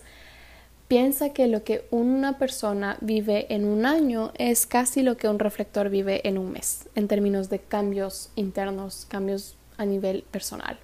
piensa 0.89 1.29
que 1.29 1.47
lo 1.47 1.63
que 1.63 1.85
una 1.91 2.39
persona 2.39 2.97
vive 2.99 3.45
en 3.53 3.63
un 3.63 3.85
año 3.85 4.31
es 4.37 4.65
casi 4.65 5.03
lo 5.03 5.17
que 5.17 5.29
un 5.29 5.37
reflector 5.37 5.89
vive 5.89 6.27
en 6.27 6.39
un 6.39 6.51
mes, 6.51 6.89
en 6.95 7.07
términos 7.07 7.47
de 7.49 7.59
cambios 7.59 8.31
internos, 8.35 9.05
cambios 9.07 9.55
a 9.77 9.85
nivel 9.85 10.23
personal. 10.23 10.79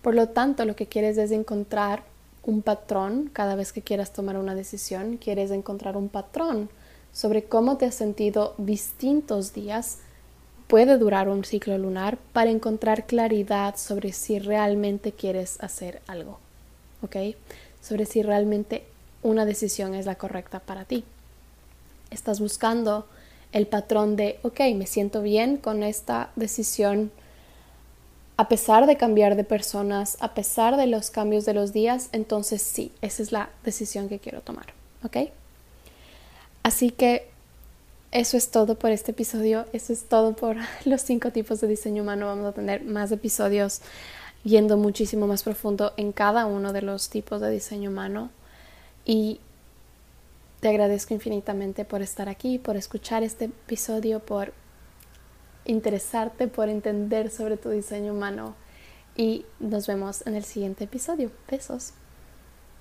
Por 0.00 0.14
lo 0.14 0.30
tanto, 0.30 0.64
lo 0.64 0.74
que 0.74 0.86
quieres 0.86 1.18
es 1.18 1.32
encontrar 1.32 2.02
un 2.44 2.62
patrón 2.62 3.28
cada 3.30 3.56
vez 3.56 3.74
que 3.74 3.82
quieras 3.82 4.14
tomar 4.14 4.38
una 4.38 4.54
decisión, 4.54 5.18
quieres 5.18 5.50
encontrar 5.50 5.98
un 5.98 6.08
patrón 6.08 6.70
sobre 7.12 7.44
cómo 7.44 7.76
te 7.76 7.84
has 7.84 7.94
sentido 7.94 8.54
distintos 8.56 9.52
días, 9.52 9.98
puede 10.66 10.96
durar 10.96 11.28
un 11.28 11.44
ciclo 11.44 11.76
lunar 11.76 12.16
para 12.32 12.50
encontrar 12.50 13.06
claridad 13.06 13.76
sobre 13.76 14.14
si 14.14 14.38
realmente 14.38 15.12
quieres 15.12 15.60
hacer 15.60 16.00
algo, 16.06 16.38
¿ok? 17.02 17.36
Sobre 17.82 18.06
si 18.06 18.22
realmente 18.22 18.84
una 19.22 19.44
decisión 19.44 19.94
es 19.94 20.06
la 20.06 20.16
correcta 20.16 20.60
para 20.60 20.84
ti. 20.84 21.04
Estás 22.10 22.40
buscando 22.40 23.06
el 23.52 23.66
patrón 23.66 24.16
de, 24.16 24.38
ok, 24.42 24.60
me 24.74 24.86
siento 24.86 25.22
bien 25.22 25.56
con 25.56 25.82
esta 25.82 26.30
decisión 26.36 27.10
a 28.38 28.48
pesar 28.48 28.86
de 28.86 28.96
cambiar 28.96 29.34
de 29.34 29.44
personas, 29.44 30.18
a 30.20 30.34
pesar 30.34 30.76
de 30.76 30.86
los 30.86 31.10
cambios 31.10 31.46
de 31.46 31.54
los 31.54 31.72
días, 31.72 32.10
entonces 32.12 32.60
sí, 32.60 32.92
esa 33.00 33.22
es 33.22 33.32
la 33.32 33.48
decisión 33.64 34.08
que 34.08 34.18
quiero 34.18 34.42
tomar, 34.42 34.66
¿ok? 35.02 35.30
Así 36.62 36.90
que 36.90 37.28
eso 38.12 38.36
es 38.36 38.50
todo 38.50 38.78
por 38.78 38.90
este 38.90 39.12
episodio, 39.12 39.66
eso 39.72 39.92
es 39.92 40.04
todo 40.04 40.34
por 40.34 40.56
los 40.84 41.00
cinco 41.02 41.30
tipos 41.30 41.60
de 41.60 41.68
diseño 41.68 42.02
humano. 42.02 42.26
Vamos 42.26 42.46
a 42.46 42.52
tener 42.52 42.84
más 42.84 43.10
episodios 43.10 43.80
yendo 44.44 44.76
muchísimo 44.76 45.26
más 45.26 45.42
profundo 45.42 45.92
en 45.96 46.12
cada 46.12 46.46
uno 46.46 46.72
de 46.72 46.82
los 46.82 47.08
tipos 47.08 47.40
de 47.40 47.50
diseño 47.50 47.90
humano. 47.90 48.30
Y 49.06 49.40
te 50.60 50.68
agradezco 50.68 51.14
infinitamente 51.14 51.84
por 51.84 52.02
estar 52.02 52.28
aquí, 52.28 52.58
por 52.58 52.76
escuchar 52.76 53.22
este 53.22 53.46
episodio, 53.46 54.18
por 54.18 54.52
interesarte, 55.64 56.48
por 56.48 56.68
entender 56.68 57.30
sobre 57.30 57.56
tu 57.56 57.70
diseño 57.70 58.12
humano. 58.12 58.56
Y 59.16 59.46
nos 59.60 59.86
vemos 59.86 60.26
en 60.26 60.34
el 60.34 60.44
siguiente 60.44 60.84
episodio. 60.84 61.30
Besos. 61.48 61.92